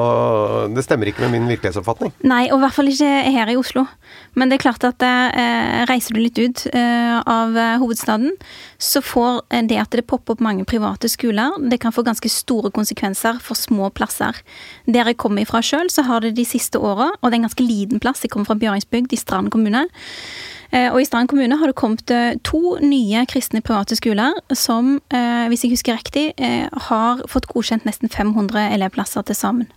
Det 0.74 0.82
stemmer 0.82 1.12
ikke 1.12 1.22
med 1.28 1.36
min 1.36 1.46
virkelighetsoppfatning. 1.52 2.16
Nei, 2.26 2.48
og 2.50 2.58
i 2.58 2.64
hvert 2.64 2.78
fall 2.80 2.90
ikke 2.90 3.12
her 3.38 3.54
i 3.54 3.58
Oslo. 3.60 3.86
Men 4.34 4.50
det 4.50 4.58
er 4.58 4.64
klart 4.66 4.88
at 4.88 5.06
eh, 5.06 5.84
reiser 5.86 6.18
du 6.18 6.22
litt 6.24 6.42
ut 6.42 6.66
eh, 6.74 7.16
av 7.22 7.54
hovedstaden, 7.84 8.34
så 8.82 9.04
får 9.04 9.44
det 9.70 9.78
at 9.78 9.94
det 9.94 10.08
popper 10.10 10.34
opp 10.34 10.42
mange 10.42 10.66
private 10.66 11.06
skoler, 11.12 11.54
det 11.70 11.78
kan 11.82 11.94
få 11.94 12.02
ganske 12.06 12.28
store 12.32 12.72
konsekvenser 12.74 13.38
for 13.44 13.58
små 13.58 13.92
plasser. 13.94 14.11
Der 14.20 15.08
jeg 15.08 15.16
kommer 15.16 15.42
ifra 15.42 15.62
sjøl, 15.64 15.90
så 15.90 16.04
har 16.06 16.20
det 16.20 16.34
de 16.36 16.44
siste 16.44 16.78
åra, 16.78 17.12
og 17.20 17.28
det 17.28 17.36
er 17.36 17.40
en 17.40 17.48
ganske 17.48 17.66
liten 17.66 18.02
plass, 18.02 18.24
jeg 18.24 18.30
kommer 18.34 18.50
fra 18.50 18.58
Bjøringsbygd 18.60 19.12
i 19.12 19.20
Strand 19.20 19.52
kommune. 19.54 19.86
Eh, 20.72 20.88
og 20.88 21.02
i 21.02 21.04
Strand 21.04 21.28
kommune 21.28 21.58
har 21.60 21.68
det 21.68 21.76
kommet 21.76 22.10
eh, 22.10 22.38
to 22.48 22.78
nye 22.80 23.26
kristne 23.28 23.60
private 23.60 23.96
skoler 23.98 24.32
som, 24.56 24.96
eh, 25.12 25.44
hvis 25.52 25.66
jeg 25.66 25.74
husker 25.74 25.98
riktig, 26.00 26.32
har 26.88 27.20
fått 27.28 27.50
godkjent 27.52 27.84
nesten 27.84 28.08
500 28.08 28.72
elevplasser 28.72 29.26
til 29.28 29.36
sammen. 29.36 29.68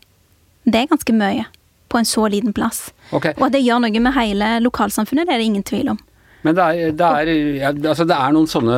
Det 0.66 0.80
er 0.80 0.92
ganske 0.92 1.14
mye 1.14 1.46
på 1.92 2.00
en 2.00 2.08
så 2.08 2.26
liten 2.32 2.54
plass. 2.56 2.90
Okay. 3.12 3.36
Og 3.38 3.50
at 3.50 3.58
det 3.58 3.66
gjør 3.66 3.84
noe 3.84 4.02
med 4.02 4.16
hele 4.16 4.56
lokalsamfunnet, 4.64 5.28
det 5.28 5.36
er 5.36 5.44
det 5.44 5.50
ingen 5.52 5.68
tvil 5.68 5.92
om. 5.94 6.00
Men 6.46 6.58
det 6.58 6.66
er, 6.66 6.92
det, 6.94 7.08
er, 7.10 7.30
ja, 7.58 7.72
altså 7.74 8.06
det 8.06 8.16
er, 8.16 8.34
noen 8.36 8.50
sånne 8.50 8.78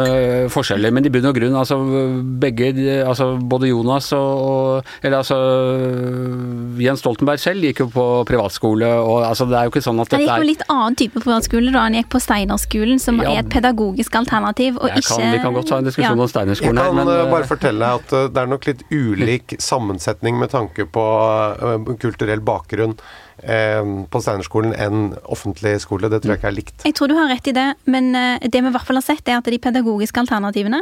forskjeller, 0.54 0.94
men 0.96 1.08
i 1.08 1.12
bunn 1.12 1.28
og 1.28 1.36
grunn, 1.36 1.58
altså 1.60 1.78
begge 2.40 2.72
altså 3.04 3.30
Både 3.38 3.70
Jonas 3.70 4.10
og, 4.16 4.88
Eller 5.02 5.20
altså 5.20 5.38
Jens 6.82 7.04
Stoltenberg 7.04 7.42
selv 7.42 7.68
gikk 7.68 7.84
jo 7.84 7.90
på 7.92 8.06
privatskole, 8.30 8.88
og 9.02 9.26
altså 9.28 9.48
det 9.50 9.60
er 9.60 9.68
jo 9.68 9.74
ikke 9.74 9.84
sånn 9.84 10.00
at 10.04 10.12
dette 10.14 10.24
er 10.24 10.32
Han 10.32 10.40
gikk 10.40 10.46
på 10.46 10.50
litt 10.52 10.66
annen 10.72 10.98
type 11.02 11.24
privatskole 11.26 11.74
da, 11.74 11.84
han 11.84 12.00
gikk 12.00 12.10
på 12.16 12.24
Steinerskolen, 12.24 13.04
som 13.04 13.22
ja, 13.24 13.34
er 13.34 13.44
et 13.44 13.52
pedagogisk 13.52 14.16
alternativ, 14.22 14.80
og 14.80 14.92
ikke 14.94 15.06
kan, 15.10 15.28
Vi 15.36 15.44
kan 15.44 15.60
godt 15.60 15.72
ta 15.72 15.82
en 15.82 15.92
diskusjon 15.92 16.14
ja. 16.14 16.28
om 16.28 16.32
Steinerskolen 16.32 16.82
her, 16.84 16.96
men 16.96 17.12
Jeg 17.12 17.24
kan 17.26 17.36
bare 17.36 17.52
fortelle 17.52 17.94
at 18.00 18.16
uh, 18.16 18.26
det 18.32 18.44
er 18.44 18.52
nok 18.56 18.68
litt 18.70 18.84
ulik 18.94 19.58
sammensetning 19.64 20.40
med 20.40 20.54
tanke 20.56 20.88
på 20.88 21.08
kulturell 22.02 22.44
bakgrunn. 22.46 22.96
eh, 22.98 23.27
på 23.38 24.20
Steinerskolen 24.24 24.74
enn 24.74 25.12
offentlig 25.30 25.76
skole. 25.84 26.10
Det 26.10 26.22
tror 26.24 26.34
jeg 26.34 26.42
ikke 26.42 26.50
er 26.50 26.56
likt. 26.56 26.86
Jeg 26.88 26.96
tror 26.98 27.12
du 27.12 27.16
har 27.18 27.30
rett 27.30 27.48
i 27.50 27.54
det, 27.56 27.68
men 27.86 28.10
eh, 28.18 28.44
det 28.44 28.62
vi 28.64 28.72
i 28.72 28.74
hvert 28.74 28.88
fall 28.88 29.00
har 29.00 29.06
sett, 29.06 29.28
er 29.30 29.40
at 29.40 29.50
de 29.50 29.60
pedagogiske 29.62 30.24
alternativene 30.24 30.82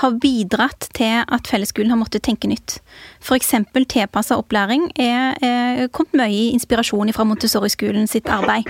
har 0.00 0.16
bidratt 0.22 0.88
til 0.96 1.20
at 1.22 1.50
fellesskolen 1.50 1.92
har 1.92 2.00
måttet 2.00 2.24
tenke 2.26 2.48
nytt. 2.50 2.78
F.eks. 3.20 3.52
tilpassa 3.90 4.38
opplæring 4.40 4.88
er, 4.96 5.36
er 5.44 5.88
kommet 5.92 6.16
mye 6.22 6.50
inspirasjon 6.54 7.12
fra 7.12 7.26
Montessori-skolen 7.28 8.08
sitt 8.10 8.30
arbeid. 8.32 8.68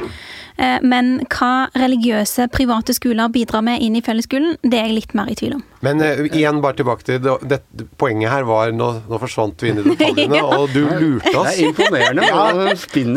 Eh, 0.60 0.78
men 0.82 1.20
hva 1.30 1.70
religiøse 1.78 2.48
private 2.52 2.94
skoler 2.96 3.30
bidrar 3.32 3.64
med 3.64 3.80
inn 3.84 3.96
i 3.96 4.04
fellesskolen, 4.04 4.58
det 4.62 4.76
er 4.80 4.90
jeg 4.90 4.98
litt 4.98 5.14
mer 5.16 5.30
i 5.30 5.36
tvil 5.38 5.56
om. 5.56 5.64
Men 5.80 6.02
uh, 6.04 6.26
igjen 6.28 6.58
bare 6.60 6.76
tilbake 6.76 7.06
til 7.06 7.22
det, 7.24 7.32
det, 7.48 7.86
Poenget 7.96 8.28
her 8.28 8.44
var 8.44 8.68
Nå, 8.76 8.88
nå 9.08 9.20
forsvant 9.22 9.62
vi 9.64 9.70
inn 9.72 9.80
i 9.80 9.84
detaljene, 9.86 10.36
ja. 10.42 10.44
og 10.44 10.74
du 10.74 10.82
lurte 10.84 11.32
oss. 11.40 11.54
Det 11.56 11.64
er 11.64 11.70
imponerende. 11.70 12.26
ja. 12.28 12.42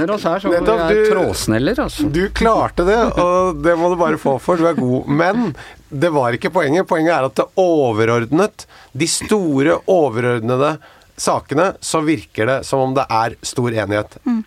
Spinner 0.04 0.16
oss 0.16 0.24
her 0.24 0.40
så 0.40 0.50
Nettopp, 0.50 0.90
du, 0.90 1.06
trådsneller. 1.12 1.80
Altså. 1.80 2.04
Du 2.04 2.30
klarte 2.30 2.84
det, 2.84 3.00
og 3.22 3.62
det 3.64 3.76
må 3.80 3.90
du 3.90 3.98
bare 4.00 4.18
få 4.18 4.38
for. 4.40 4.58
Du 4.58 4.68
er 4.68 4.74
god. 4.78 5.08
Men 5.08 5.54
det 5.90 6.12
var 6.14 6.36
ikke 6.36 6.52
poenget. 6.54 6.88
Poenget 6.88 7.14
er 7.16 7.28
at 7.30 7.36
det 7.38 7.46
overordnet, 7.60 8.68
de 8.92 9.08
store 9.08 9.80
overordnede 9.88 10.78
sakene, 11.18 11.74
så 11.80 12.02
virker 12.04 12.50
det 12.50 12.60
som 12.68 12.84
om 12.84 12.96
det 12.98 13.06
er 13.10 13.38
stor 13.46 13.72
enighet. 13.72 14.18
Mm. 14.26 14.44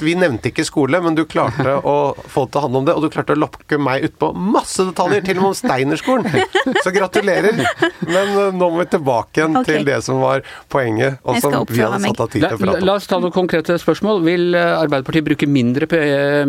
Vi 0.00 0.14
nevnte 0.18 0.50
ikke 0.50 0.64
skole, 0.66 1.00
men 1.02 1.16
du 1.16 1.24
klarte 1.28 1.76
å 1.94 1.96
få 2.14 2.46
det 2.46 2.54
til 2.54 2.60
å 2.60 2.64
handle 2.66 2.82
om 2.82 2.88
det. 2.88 2.94
Og 2.96 3.06
du 3.06 3.10
klarte 3.14 3.34
å 3.36 3.40
lokke 3.40 3.78
meg 3.80 4.06
utpå 4.08 4.30
masse 4.36 4.86
detaljer, 4.86 5.24
til 5.26 5.40
og 5.40 5.46
med 5.46 5.50
om 5.50 5.56
Steinerskolen. 5.58 6.78
Så 6.84 6.92
gratulerer. 6.94 7.60
Men 8.06 8.32
eh, 8.32 8.52
nå 8.54 8.68
må 8.68 8.82
vi 8.82 8.88
tilbake 8.94 9.42
igjen 9.42 9.58
okay. 9.60 9.70
til 9.70 9.88
det 9.88 10.00
som 10.06 10.22
var 10.22 10.44
poenget, 10.72 11.20
og 11.24 11.40
som 11.42 11.58
vi 11.68 11.82
hadde 11.82 12.00
satt 12.06 12.24
av 12.24 12.30
tid 12.32 12.46
til 12.46 12.56
å 12.56 12.60
prate 12.60 12.78
om. 12.80 12.88
La 12.88 12.96
oss 13.00 13.10
ta 13.10 13.20
noen 13.22 13.34
konkrete 13.34 13.78
spørsmål. 13.82 14.22
Vil 14.26 14.54
eh, 14.54 14.70
Arbeiderpartiet 14.78 15.26
bruke 15.26 15.50
mindre, 15.50 15.90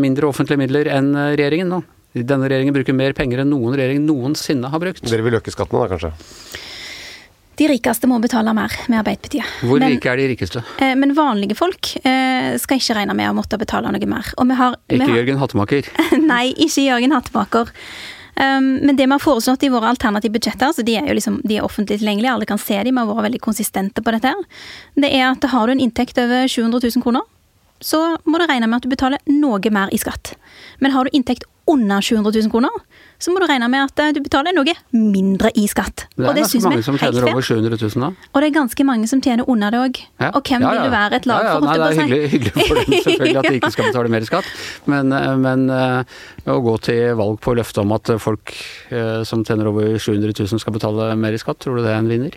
mindre 0.02 0.30
offentlige 0.30 0.62
midler 0.62 0.92
enn 0.94 1.12
eh, 1.16 1.34
regjeringen 1.40 1.74
nå? 1.76 1.82
Denne 2.16 2.48
regjeringen 2.48 2.76
bruker 2.78 2.96
mer 2.96 3.12
penger 3.16 3.42
enn 3.44 3.52
noen 3.52 3.76
regjering 3.76 4.06
noensinne 4.06 4.70
har 4.72 4.80
brukt. 4.80 5.04
Dere 5.04 5.26
vil 5.26 5.36
øke 5.36 5.52
skattene 5.52 5.84
da, 5.84 5.98
kanskje? 5.98 6.14
De 7.56 7.68
rikeste 7.72 8.08
må 8.12 8.18
betale 8.24 8.52
mer 8.56 8.74
med 8.92 9.00
Arbeiderpartiet. 9.00 9.48
Hvor 9.64 9.80
men, 9.80 9.96
rike 9.96 10.12
er 10.12 10.20
de 10.20 10.28
rikeste? 10.34 10.64
Eh, 10.84 10.96
men 11.00 11.14
vanlige 11.16 11.56
folk 11.56 11.94
eh, 12.02 12.56
skal 12.60 12.82
ikke 12.82 12.98
regne 12.98 13.16
med 13.16 13.32
å 13.32 13.38
måtte 13.38 13.60
betale 13.62 13.94
noe 13.94 14.10
mer. 14.12 14.34
Har, 14.36 14.76
ikke 14.90 15.08
har, 15.08 15.16
Jørgen 15.22 15.40
Hattemaker? 15.40 15.90
nei, 16.32 16.50
ikke 16.52 16.84
Jørgen 16.84 17.16
Hattemaker. 17.16 17.72
Um, 18.36 18.82
men 18.84 18.98
det 19.00 19.06
vi 19.06 19.14
har 19.16 19.24
foreslått 19.24 19.64
i 19.64 19.70
våre 19.72 19.88
alternative 19.88 20.36
budsjetter, 20.36 20.74
så 20.76 20.84
de 20.84 20.98
er 21.00 21.08
jo 21.08 21.16
liksom, 21.16 21.38
de 21.48 21.56
er 21.56 21.64
offentlig 21.64 22.02
tilgjengelige, 22.02 22.34
alle 22.36 22.48
kan 22.50 22.60
se 22.60 22.76
dem, 22.84 22.98
vi 22.98 23.00
har 23.00 23.08
vært 23.08 23.30
veldig 23.30 23.40
konsistente 23.46 24.04
på 24.04 24.12
dette, 24.12 24.34
her, 24.34 24.66
det 25.00 25.12
er 25.16 25.30
at 25.30 25.48
har 25.54 25.68
du 25.68 25.72
en 25.72 25.84
inntekt 25.86 26.20
over 26.20 26.44
700 26.52 26.84
000 26.84 27.06
kroner, 27.06 27.24
så 27.80 28.02
må 28.28 28.42
du 28.42 28.48
regne 28.50 28.68
med 28.68 28.82
at 28.82 28.84
du 28.84 28.92
betaler 28.92 29.24
noe 29.32 29.72
mer 29.72 29.92
i 29.96 30.00
skatt. 30.02 30.34
Men 30.84 30.92
har 30.92 31.08
du 31.08 31.16
inntekt 31.16 31.48
under 31.72 32.04
700 32.04 32.36
000 32.36 32.52
kroner, 32.52 32.76
så 33.20 33.32
må 33.34 33.42
du 33.42 33.48
regne 33.50 33.68
med 33.72 33.86
at 33.88 34.02
eh, 34.04 34.14
du 34.16 34.22
betaler 34.26 34.56
noe 34.56 34.76
mindre 34.96 35.52
i 35.56 35.66
skatt. 35.72 36.06
Det 36.16 36.28
er 36.28 36.40
ganske 36.42 36.62
mange 36.66 36.86
som 36.86 37.00
tjener 37.00 37.28
over 37.32 37.46
700 37.48 37.80
000 37.82 38.06
da. 38.06 38.10
Og 38.32 38.44
det 38.44 38.50
er 38.50 38.56
ganske 38.58 38.88
mange 38.88 39.10
som 39.12 39.24
tjener 39.24 39.50
under 39.52 39.74
det 39.74 39.82
òg. 39.88 40.02
Ja. 40.22 40.32
Og 40.32 40.42
hvem 40.44 40.66
ja, 40.66 40.68
ja. 40.68 40.74
vil 40.74 40.90
du 40.90 40.96
være 40.96 41.20
et 41.20 41.30
lag 41.30 41.50
for, 41.50 41.66
Nei, 41.66 41.78
det 41.80 41.88
er 41.88 42.00
hyggelig, 42.02 42.32
hyggelig, 42.34 42.68
for 42.68 42.82
dem 42.82 42.96
selvfølgelig 42.96 43.40
at 43.42 43.50
de 43.50 43.60
ikke 43.62 43.74
skal 43.76 43.90
betale 43.92 44.14
mer 44.16 44.26
i 44.26 44.30
skatt, 44.30 44.52
men, 44.92 45.16
eh, 45.16 45.30
men 45.46 45.66
uh, 45.72 46.18
å 46.52 46.58
gå 46.66 46.76
til 46.86 47.04
valg 47.20 47.40
på 47.44 47.56
løftet 47.58 47.82
om 47.84 47.96
at 47.96 48.16
folk 48.22 48.54
som 49.26 49.42
tjener 49.48 49.68
over 49.70 49.96
700 49.98 50.36
000 50.38 50.62
skal 50.62 50.76
betale 50.76 51.10
mer 51.20 51.36
i 51.36 51.40
skatt, 51.42 51.60
tror 51.64 51.80
du 51.80 51.86
det 51.86 51.94
er 51.94 52.02
en 52.04 52.12
vinner? 52.12 52.36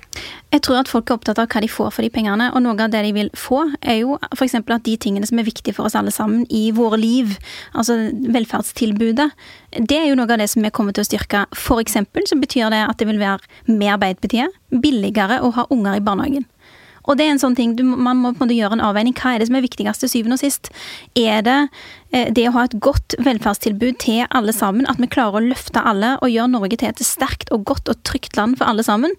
Jeg 0.52 0.62
tror 0.64 0.80
at 0.80 0.88
folk 0.88 1.10
er 1.10 1.18
opptatt 1.18 1.40
av 1.42 1.48
hva 1.52 1.60
de 1.60 1.68
får 1.70 1.90
for 1.94 2.04
de 2.04 2.10
pengene, 2.12 2.48
og 2.54 2.62
noe 2.64 2.76
av 2.80 2.92
det 2.92 3.02
de 3.04 3.12
vil 3.16 3.30
få, 3.36 3.64
er 3.82 4.00
jo 4.00 4.16
f.eks. 4.32 4.56
at 4.60 4.86
de 4.86 4.96
tingene 5.00 5.28
som 5.28 5.40
er 5.40 5.48
viktige 5.48 5.76
for 5.76 5.88
oss 5.88 5.96
alle 5.98 6.12
sammen 6.14 6.46
i 6.48 6.68
våre 6.76 7.00
liv, 7.00 7.36
altså 7.74 7.98
velferdstilbudet, 8.32 9.30
det 9.78 9.98
er 9.98 10.08
jo 10.08 10.18
noe 10.18 10.30
av 10.30 10.40
det 10.40 10.48
som 10.50 10.64
vi 10.64 10.72
kommer 10.74 10.96
til 10.96 11.04
å 11.04 11.10
styrke. 11.10 11.44
For 11.56 11.82
eksempel 11.82 12.24
så 12.28 12.38
betyr 12.40 12.72
det 12.72 12.84
at 12.86 13.00
det 13.00 13.08
vil 13.10 13.20
være 13.20 13.42
mer 13.68 13.96
Arbeiderpartiet 13.98 14.54
billigere 14.82 15.40
å 15.44 15.52
ha 15.56 15.66
unger 15.74 15.98
i 15.98 16.04
barnehagen. 16.04 16.48
Og 17.08 17.16
det 17.18 17.24
er 17.24 17.34
en 17.34 17.40
sånn 17.40 17.56
ting, 17.56 17.74
du, 17.78 17.84
Man 17.88 18.20
må 18.20 18.32
på 18.34 18.42
en 18.42 18.46
måte 18.46 18.56
gjøre 18.58 18.78
en 18.78 18.84
avveining. 18.84 19.16
Hva 19.16 19.34
er 19.34 19.42
det 19.42 19.48
som 19.48 19.56
er 19.58 19.64
viktigst 19.64 20.04
til 20.04 20.12
syvende 20.12 20.36
og 20.36 20.42
sist? 20.42 20.70
Er 21.18 21.40
det 21.46 21.56
eh, 22.12 22.28
det 22.36 22.44
å 22.50 22.54
ha 22.58 22.66
et 22.68 22.76
godt 22.84 23.16
velferdstilbud 23.24 23.98
til 24.04 24.26
alle 24.28 24.54
sammen? 24.54 24.88
At 24.90 25.00
vi 25.00 25.10
klarer 25.10 25.40
å 25.40 25.44
løfte 25.48 25.82
alle 25.82 26.16
og 26.20 26.32
gjøre 26.32 26.52
Norge 26.52 26.80
til 26.80 26.92
et 26.92 27.04
sterkt 27.04 27.52
og 27.54 27.64
godt 27.68 27.88
og 27.88 28.02
trygt 28.08 28.36
land 28.38 28.60
for 28.60 28.68
alle 28.68 28.84
sammen? 28.86 29.16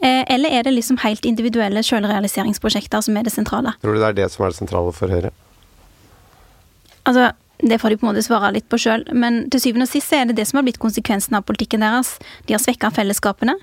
Eh, 0.00 0.22
eller 0.30 0.54
er 0.54 0.66
det 0.68 0.76
liksom 0.78 1.02
helt 1.02 1.26
individuelle 1.28 1.82
selvrealiseringsprosjekter 1.86 3.02
som 3.04 3.18
er 3.18 3.26
det 3.26 3.34
sentrale? 3.34 3.74
Tror 3.82 3.98
du 3.98 4.02
det 4.02 4.12
er 4.12 4.20
det 4.22 4.32
som 4.34 4.46
er 4.46 4.54
det 4.54 4.62
sentrale 4.62 4.94
for 4.96 5.12
Høyre? 5.12 5.34
Altså, 7.02 7.32
det 7.62 7.78
får 7.78 7.90
de 7.90 7.96
på 7.96 8.06
en 8.06 8.10
måte 8.10 8.24
svare 8.26 8.50
litt 8.56 8.66
på 8.70 8.78
sjøl. 8.80 9.04
Men 9.14 9.44
til 9.52 9.62
syvende 9.62 9.86
og 9.86 9.92
sist 9.92 10.12
er 10.16 10.26
det 10.26 10.34
det 10.38 10.48
som 10.48 10.58
har 10.58 10.66
blitt 10.66 10.80
konsekvensen 10.82 11.36
av 11.38 11.44
politikken 11.46 11.84
deres. 11.84 12.16
De 12.48 12.56
har 12.56 12.62
svekka 12.62 12.90
fellesskapene. 12.94 13.54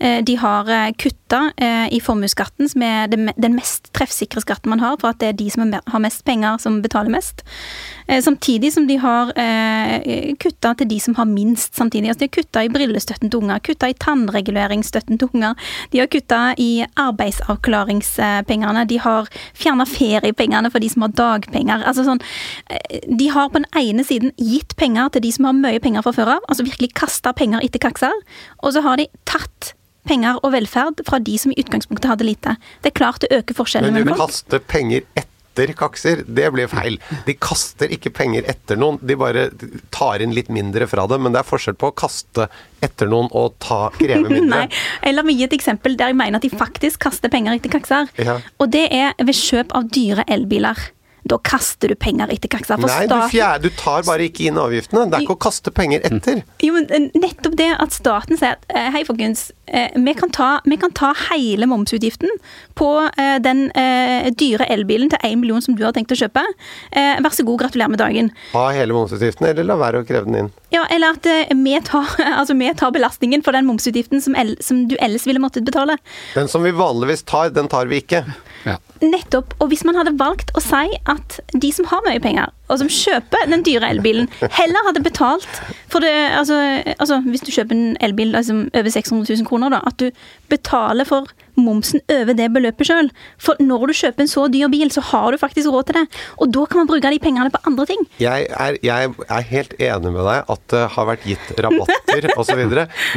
Eh, 0.00 0.24
de 0.24 0.36
har 0.36 0.68
eh, 0.68 0.92
kutta 0.96 1.52
eh, 1.56 1.92
i 1.92 2.00
formuesskatten, 2.00 2.68
som 2.68 2.82
er 2.82 3.10
den 3.10 3.54
mest 3.56 3.90
treffsikre 3.96 4.40
skatten 4.40 4.72
man 4.72 4.80
har, 4.80 4.96
for 5.00 5.12
at 5.12 5.20
det 5.20 5.28
er 5.28 5.36
de 5.36 5.48
som 5.52 5.68
har 5.68 6.02
mest 6.02 6.24
penger, 6.24 6.56
som 6.62 6.80
betaler 6.82 7.12
mest. 7.12 7.44
Samtidig 8.10 8.72
som 8.74 8.88
de 8.88 8.96
har 8.98 9.28
kutta 10.42 10.72
til 10.74 10.88
de 10.90 10.96
som 10.98 11.14
har 11.14 11.28
minst 11.30 11.76
samtidig. 11.78 12.08
Altså 12.10 12.24
de 12.24 12.26
har 12.26 12.34
kutta 12.34 12.62
i 12.66 12.70
brillestøtten 12.72 13.30
til 13.30 13.44
unger, 13.44 13.60
kutta 13.62 13.86
i 13.86 13.94
tannreguleringsstøtten 14.02 15.20
til 15.20 15.30
unger. 15.30 15.54
De 15.92 16.00
har 16.02 16.10
kutta 16.10 16.40
i 16.58 16.82
arbeidsavklaringspengene. 16.98 18.82
De 18.90 18.98
har 19.04 19.30
fjerna 19.54 19.86
feriepengene 19.86 20.72
for 20.74 20.82
de 20.82 20.90
som 20.90 21.06
har 21.06 21.14
dagpenger. 21.20 21.86
Altså 21.86 22.08
sånn, 22.08 22.22
de 23.06 23.30
har 23.30 23.52
på 23.52 23.62
den 23.62 23.70
ene 23.78 24.02
siden 24.08 24.34
gitt 24.42 24.74
penger 24.80 25.14
til 25.14 25.28
de 25.28 25.34
som 25.36 25.46
har 25.46 25.60
mye 25.60 25.82
penger 25.84 26.02
fra 26.02 26.16
før 26.16 26.34
av, 26.40 26.48
altså 26.50 26.66
virkelig 26.66 26.90
kasta 26.98 27.30
penger 27.36 27.62
etter 27.62 27.86
kakser, 27.86 28.24
og 28.58 28.74
så 28.74 28.82
har 28.82 28.98
de 28.98 29.06
tatt 29.22 29.76
penger 30.08 30.38
og 30.42 30.54
velferd 30.54 31.02
fra 31.06 31.18
de 31.22 31.36
som 31.40 31.52
i 31.52 31.58
utgangspunktet 31.60 32.08
hadde 32.12 32.28
lite. 32.28 32.56
Det 32.82 32.92
er 32.92 32.96
klart 33.00 33.24
det 33.24 33.32
øker 33.36 33.58
forskjellene 33.58 33.92
mellom 33.98 34.14
folk. 34.14 34.18
Men 34.18 34.30
du 34.30 34.32
kaster 34.32 34.64
penger 34.70 35.04
etter 35.16 35.72
kakser, 35.76 36.22
det 36.24 36.46
blir 36.54 36.70
feil. 36.70 36.96
De 37.26 37.34
kaster 37.36 37.90
ikke 37.92 38.12
penger 38.16 38.46
etter 38.48 38.78
noen, 38.80 38.96
de 39.04 39.16
bare 39.18 39.48
tar 39.92 40.22
inn 40.24 40.32
litt 40.32 40.48
mindre 40.48 40.86
fra 40.88 41.04
det. 41.10 41.18
Men 41.20 41.34
det 41.34 41.42
er 41.42 41.48
forskjell 41.48 41.76
på 41.76 41.90
å 41.90 41.96
kaste 42.00 42.46
etter 42.80 43.10
noen 43.10 43.28
og 43.36 43.58
ta, 43.60 43.90
kreve 43.98 44.30
mindre. 44.30 44.62
Nei, 44.62 44.80
eller 45.10 45.26
vi 45.26 45.36
gi 45.40 45.48
et 45.50 45.58
eksempel 45.58 45.98
der 46.00 46.14
jeg 46.14 46.20
mener 46.22 46.40
at 46.40 46.46
de 46.46 46.52
faktisk 46.54 47.02
kaster 47.08 47.32
penger 47.32 47.58
etter 47.58 47.74
kakser. 47.74 48.08
Ja. 48.16 48.38
Og 48.62 48.72
det 48.72 48.86
er 48.94 49.12
ved 49.20 49.36
kjøp 49.36 49.74
av 49.76 49.90
dyre 49.92 50.24
elbiler 50.30 50.78
da 51.28 51.38
kaster 51.44 51.88
du 51.88 51.94
penger 51.94 52.30
etter 52.32 52.50
kaksa. 52.50 52.78
Nei, 52.80 53.04
du, 53.10 53.16
fjer, 53.30 53.60
du, 53.62 53.68
tar 53.76 54.04
bare 54.08 54.26
ikke 54.28 54.46
inn 54.48 54.58
avgiftene. 54.60 55.06
Det 55.10 55.18
er 55.18 55.26
ikke 55.26 55.36
å 55.36 55.42
kaste 55.42 55.72
penger 55.74 56.04
etter. 56.08 56.42
Jo, 56.64 56.74
men 56.76 56.88
eh, 56.88 57.08
Nettopp 57.20 57.56
det 57.58 57.70
at 57.76 57.94
staten 57.94 58.38
sier 58.40 58.56
at 58.56 58.64
eh, 58.72 58.88
hei, 58.94 59.02
folkens, 59.08 59.50
eh, 59.66 59.92
vi 59.96 60.14
kan 60.16 60.32
ta, 60.32 60.50
vi 60.64 60.78
kan 60.80 60.94
ta 60.96 61.12
hele 61.28 61.68
momsutgiften 61.70 62.32
på 62.78 62.88
den 63.44 63.66
dyre 64.40 64.64
elbilen 64.72 65.10
til 65.12 65.20
1 65.26 65.40
million 65.42 65.60
som 65.62 65.74
du 65.76 65.82
har 65.84 65.92
tenkt 65.92 66.12
å 66.14 66.16
kjøpe. 66.16 66.42
Vær 66.94 67.34
så 67.34 67.44
god, 67.44 67.58
gratulerer 67.60 67.92
med 67.92 68.00
dagen. 68.00 68.30
Ha 68.54 68.62
hele 68.72 68.96
momsutgiften, 68.96 69.50
eller 69.50 69.66
la 69.68 69.76
være 69.80 70.00
å 70.00 70.06
kreve 70.08 70.24
den 70.28 70.38
inn. 70.40 70.48
Ja, 70.72 70.86
eller 70.92 71.18
at 71.18 71.26
vi 71.26 71.74
tar, 71.84 72.08
altså, 72.38 72.56
vi 72.56 72.70
tar 72.78 72.94
belastningen 72.96 73.44
for 73.44 73.56
den 73.56 73.68
momsutgiften 73.68 74.24
som, 74.24 74.38
som 74.64 74.86
du 74.88 74.96
ellers 75.00 75.26
ville 75.28 75.42
måttet 75.42 75.68
betale. 75.68 75.98
Den 76.34 76.48
som 76.48 76.64
vi 76.64 76.72
vanligvis 76.76 77.26
tar, 77.28 77.52
den 77.54 77.68
tar 77.70 77.90
vi 77.90 78.00
ikke. 78.00 78.24
Ja. 78.66 78.76
Nettopp. 79.02 79.54
Og 79.58 79.70
hvis 79.72 79.84
man 79.88 79.96
hadde 79.96 80.12
valgt 80.20 80.52
å 80.56 80.62
si 80.64 80.96
at 81.08 81.38
de 81.54 81.70
som 81.72 81.88
har 81.90 82.02
mye 82.06 82.20
penger, 82.22 82.52
og 82.70 82.80
som 82.82 82.90
kjøper 82.92 83.48
den 83.50 83.64
dyre 83.66 83.88
elbilen, 83.90 84.28
heller 84.40 84.86
hadde 84.86 85.02
betalt 85.04 85.48
for 85.90 86.04
det 86.04 86.12
Altså, 86.30 86.56
altså 86.98 87.20
hvis 87.26 87.42
du 87.42 87.50
kjøper 87.50 87.74
en 87.74 87.96
elbil 88.04 88.36
altså, 88.36 88.54
over 88.76 88.90
600 88.90 89.36
000 89.40 89.48
kroner, 89.48 89.72
da, 89.74 89.80
at 89.86 89.98
du 90.00 90.10
betaler 90.52 91.08
for 91.08 91.30
momsen 91.64 92.02
over 92.12 92.36
det 92.36 92.48
beløpet 92.54 92.90
sjøl. 92.90 93.10
For 93.40 93.60
når 93.62 93.90
du 93.90 93.96
kjøper 94.00 94.24
en 94.24 94.30
så 94.30 94.46
dyr 94.52 94.70
bil, 94.72 94.90
så 94.92 95.04
har 95.10 95.32
du 95.32 95.40
faktisk 95.40 95.70
råd 95.72 95.90
til 95.90 96.00
det. 96.00 96.06
Og 96.40 96.52
da 96.54 96.66
kan 96.70 96.82
man 96.82 96.90
bruke 96.90 97.12
de 97.12 97.20
pengene 97.22 97.52
på 97.52 97.62
andre 97.68 97.86
ting. 97.90 98.04
Jeg 98.22 98.48
er, 98.50 98.78
jeg 98.84 99.12
er 99.26 99.48
helt 99.50 99.76
enig 99.78 100.14
med 100.14 100.24
deg 100.26 100.52
at 100.54 100.64
det 100.72 100.84
har 100.94 101.08
vært 101.08 101.26
gitt 101.28 101.52
rabatter 101.60 102.30
osv., 102.36 102.62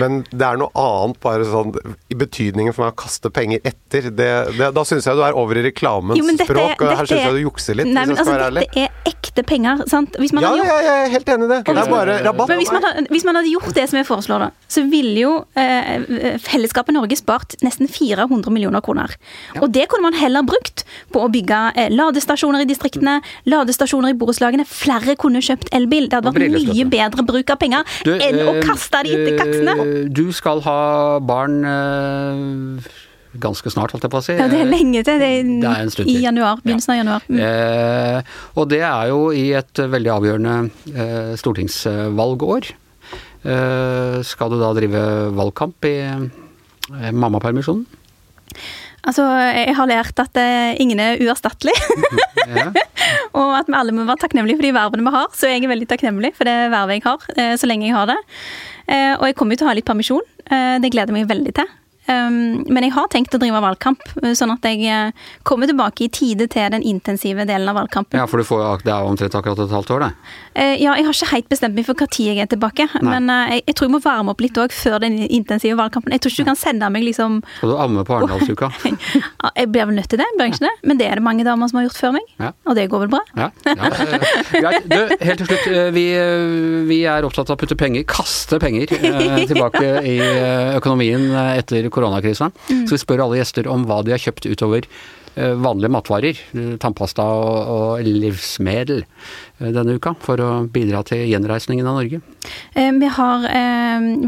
men 0.02 0.22
det 0.32 0.46
er 0.48 0.60
noe 0.60 0.72
annet 0.80 1.20
bare 1.24 1.46
sånn 1.48 1.74
i 2.12 2.18
betydningen 2.18 2.76
for 2.76 2.86
meg 2.86 2.94
å 2.96 3.00
kaste 3.04 3.32
penger 3.34 3.64
etter. 3.68 4.10
Det, 4.14 4.30
det, 4.58 4.70
da 4.76 4.86
syns 4.88 5.08
jeg 5.08 5.18
du 5.18 5.24
er 5.26 5.38
over 5.38 5.60
i 5.60 5.66
reklamens 5.66 6.20
jo, 6.20 6.28
dette, 6.30 6.48
språk, 6.48 6.82
og 6.82 6.94
her 7.00 7.10
syns 7.10 7.26
jeg 7.26 7.38
du 7.38 7.42
jukser 7.44 7.80
litt. 7.80 7.90
Nei, 7.90 8.06
men 8.10 8.20
altså, 8.20 8.38
dette 8.58 8.86
er 8.86 9.10
ekte 9.10 9.46
penger, 9.48 9.84
sant? 9.92 10.18
Hvis 10.22 10.34
man 10.36 10.46
ja, 10.46 10.54
gjort, 10.60 10.72
jeg 10.86 11.04
er 11.06 11.14
helt 11.14 11.32
enig 11.36 11.48
i 11.48 11.52
det. 11.52 11.60
Det 11.68 11.76
er 11.84 11.92
bare 11.92 12.18
rabatt. 12.28 12.52
Men 12.52 12.62
hvis 12.62 12.74
man, 12.74 13.10
hvis 13.14 13.28
man, 13.28 13.40
hadde 13.40 13.54
gjort 13.54 13.78
det 13.78 13.86
som 13.92 14.00
jeg 14.00 14.10
foreslår, 14.10 14.48
da, 14.48 14.68
så 14.72 14.86
ville 14.90 15.16
jo 15.24 15.34
eh, 15.60 16.38
fellesskapet 16.44 16.96
Norge 16.96 17.18
spart 17.20 17.58
nesten 17.66 17.90
400 17.92 18.30
100 18.34 18.54
millioner 18.54 18.84
kroner. 18.86 19.14
Ja. 19.54 19.64
Og 19.64 19.72
det 19.76 19.88
kunne 19.92 20.10
man 20.10 20.18
heller 20.20 20.46
brukt 20.48 20.86
på 21.14 21.24
å 21.24 21.30
bygge 21.34 21.62
eh, 21.78 21.94
ladestasjoner 21.94 22.66
i 22.66 22.70
distriktene, 22.70 23.20
ladestasjoner 23.50 24.14
i 24.14 24.18
borettslagene. 24.20 24.68
Flere 24.70 25.18
kunne 25.20 25.44
kjøpt 25.44 25.72
elbil. 25.76 26.10
Det 26.10 26.20
hadde 26.20 26.34
vært 26.36 26.70
mye 26.74 26.90
bedre 26.92 27.28
bruk 27.28 27.54
av 27.54 27.62
penger 27.62 27.96
du, 28.08 28.14
enn 28.18 28.42
å 28.44 28.58
eh, 28.58 28.62
kaste 28.66 29.06
de 29.08 29.16
etter 29.18 29.40
kaksene. 29.40 29.80
Du 30.14 30.26
skal 30.36 30.64
ha 30.66 30.78
barn 31.24 31.64
eh, 31.70 32.94
ganske 33.42 33.72
snart, 33.74 33.94
holdt 33.94 34.06
jeg 34.06 34.14
på 34.14 34.20
å 34.20 34.26
si. 34.26 34.36
Ja, 34.38 34.48
det 34.52 34.62
er 34.64 34.70
lenge 34.70 35.02
til. 35.06 35.20
Det 35.22 35.30
er, 35.40 35.50
det 35.64 35.70
er 35.70 35.88
en 35.88 35.92
stund 35.94 36.10
til. 36.10 36.20
I 36.20 36.28
januar. 36.28 36.62
Begynnelsen 36.64 36.94
av 36.94 37.00
januar. 37.00 37.28
Mm. 37.30 37.42
Eh, 37.48 38.38
og 38.60 38.70
det 38.74 38.84
er 38.86 39.12
jo 39.14 39.26
i 39.34 39.48
et 39.58 39.84
veldig 39.96 40.14
avgjørende 40.18 40.56
eh, 40.94 41.34
stortingsvalgår. 41.42 42.74
Eh, 43.44 44.20
skal 44.24 44.54
du 44.54 44.60
da 44.62 44.72
drive 44.78 45.04
valgkamp 45.36 45.90
i 45.90 45.98
eh, 46.08 47.12
mammapermisjonen? 47.12 47.86
Altså, 49.04 49.26
jeg 49.28 49.76
har 49.76 49.90
lært 49.90 50.20
at 50.24 50.38
eh, 50.40 50.80
ingen 50.80 51.02
er 51.04 51.20
uerstattelig. 51.20 51.76
ja. 52.48 52.70
og 53.40 53.52
at 53.58 53.68
vi 53.68 53.76
alle 53.76 53.96
må 53.96 54.06
være 54.08 54.22
takknemlige 54.24 54.62
for 54.62 54.68
de 54.68 54.76
vervene 54.78 55.04
vi 55.04 55.16
har. 55.18 55.30
Så 55.36 55.52
jeg 55.52 55.64
er 55.64 55.74
veldig 55.74 55.90
takknemlig 55.92 56.32
for 56.38 56.48
det 56.48 56.56
vervet 56.72 57.00
jeg 57.00 57.06
har, 57.10 57.26
eh, 57.36 57.56
så 57.60 57.68
lenge 57.68 57.90
jeg 57.90 57.98
har 57.98 58.08
det. 58.14 58.20
Eh, 58.88 59.14
og 59.18 59.28
jeg 59.28 59.36
kommer 59.40 59.56
jo 59.56 59.64
til 59.64 59.68
å 59.68 59.74
ha 59.74 59.78
litt 59.80 59.90
permisjon. 59.90 60.24
Det 60.44 60.90
gleder 60.92 61.12
jeg 61.12 61.16
meg 61.16 61.30
veldig 61.30 61.54
til. 61.56 61.70
Um, 62.04 62.66
men 62.68 62.84
jeg 62.84 62.92
har 62.98 63.08
tenkt 63.12 63.36
å 63.36 63.40
drive 63.40 63.62
valgkamp, 63.64 64.02
eh, 64.20 64.34
sånn 64.36 64.52
at 64.52 64.66
jeg 64.68 64.84
uh, 64.92 65.28
kommer 65.48 65.70
tilbake 65.70 66.04
i 66.04 66.10
tide 66.12 66.50
til 66.52 66.74
den 66.74 66.84
intensive 66.84 67.46
delen 67.48 67.70
av 67.72 67.78
valgkampen. 67.80 68.20
Ja, 68.20 68.26
for 68.28 68.42
du 68.42 68.48
får, 68.48 68.84
det 68.84 68.92
er 68.92 69.08
omtrent 69.08 69.38
akkurat 69.40 69.62
et 69.64 69.72
halvt 69.72 69.94
år, 69.96 70.04
det? 70.04 70.10
Uh, 70.58 70.76
ja, 70.82 70.98
jeg 71.00 71.08
har 71.08 71.16
ikke 71.16 71.30
helt 71.32 71.48
bestemt 71.54 71.78
meg 71.78 71.88
for 71.88 71.96
når 71.96 72.20
jeg 72.20 72.42
er 72.44 72.50
tilbake. 72.52 72.90
Nei. 73.00 73.14
Men 73.14 73.32
jeg, 73.54 73.64
jeg, 73.70 73.76
tror 73.78 73.88
jeg 73.88 73.94
må 73.96 74.02
varme 74.04 74.34
opp 74.34 74.44
litt 74.44 74.60
òg 74.60 74.76
før 74.76 75.00
den 75.06 75.16
intensive 75.24 75.78
valgkampen. 75.80 76.12
Jeg 76.12 76.26
tror 76.26 76.34
ikke 76.34 76.44
du 76.44 76.50
kan 76.52 76.60
sende 76.60 76.90
meg 76.92 77.06
liksom 77.08 77.40
Skal 77.62 77.72
du 77.72 77.78
amme 77.80 78.04
på 78.04 78.18
Arendalsuka? 78.18 78.70
jeg 79.62 79.72
blir 79.72 79.88
vel 79.88 79.96
nødt 79.96 80.12
til 80.12 80.20
det, 80.20 80.28
bør 80.36 80.50
jeg 80.50 80.58
ikke 80.58 80.66
det? 80.66 80.74
Men 80.84 81.00
det 81.00 81.08
er 81.08 81.22
det 81.22 81.26
mange 81.26 81.48
damer 81.48 81.72
som 81.72 81.80
har 81.80 81.88
gjort 81.88 82.02
før 82.02 82.16
meg. 82.18 82.28
Ja. 82.44 82.52
Og 82.68 82.76
det 82.76 82.90
går 82.92 83.06
vel 83.06 83.14
bra? 83.16 83.24
Ja. 83.40 83.50
ja 83.64 83.94
Greit. 84.66 84.92
Du, 84.92 85.00
helt 85.24 85.40
til 85.40 85.52
slutt. 85.54 85.72
Vi, 85.96 86.06
vi, 86.92 87.00
er 87.08 87.24
opptatt 87.24 87.48
av 87.48 87.56
å 87.56 87.64
putte 87.64 87.80
penger, 87.80 88.04
kaste 88.10 88.60
penger, 88.60 88.92
tilbake 89.48 89.96
i 90.04 90.20
økonomien 90.76 91.32
etter 91.56 91.88
koronakrisa. 91.94 92.50
Mm. 92.70 92.86
Så 92.88 92.98
vi 92.98 93.04
spør 93.04 93.26
alle 93.28 93.42
gjester 93.42 93.70
om 93.72 93.86
hva 93.90 94.02
de 94.06 94.16
har 94.16 94.22
kjøpt 94.22 94.50
utover 94.50 94.90
vanlige 95.36 95.90
matvarer, 95.90 96.40
eh, 96.54 96.76
tannpasta 96.82 97.24
og, 97.24 97.74
og 97.74 98.06
livsmedel 98.06 99.02
eh, 99.02 99.72
denne 99.74 99.98
uka, 99.98 100.14
for 100.22 100.42
å 100.44 100.52
bidra 100.70 101.04
til 101.08 101.26
gjenreisningen 101.32 101.88
av 101.90 102.02
Norge? 102.02 102.22
Vi 102.74 103.10
har 103.16 103.46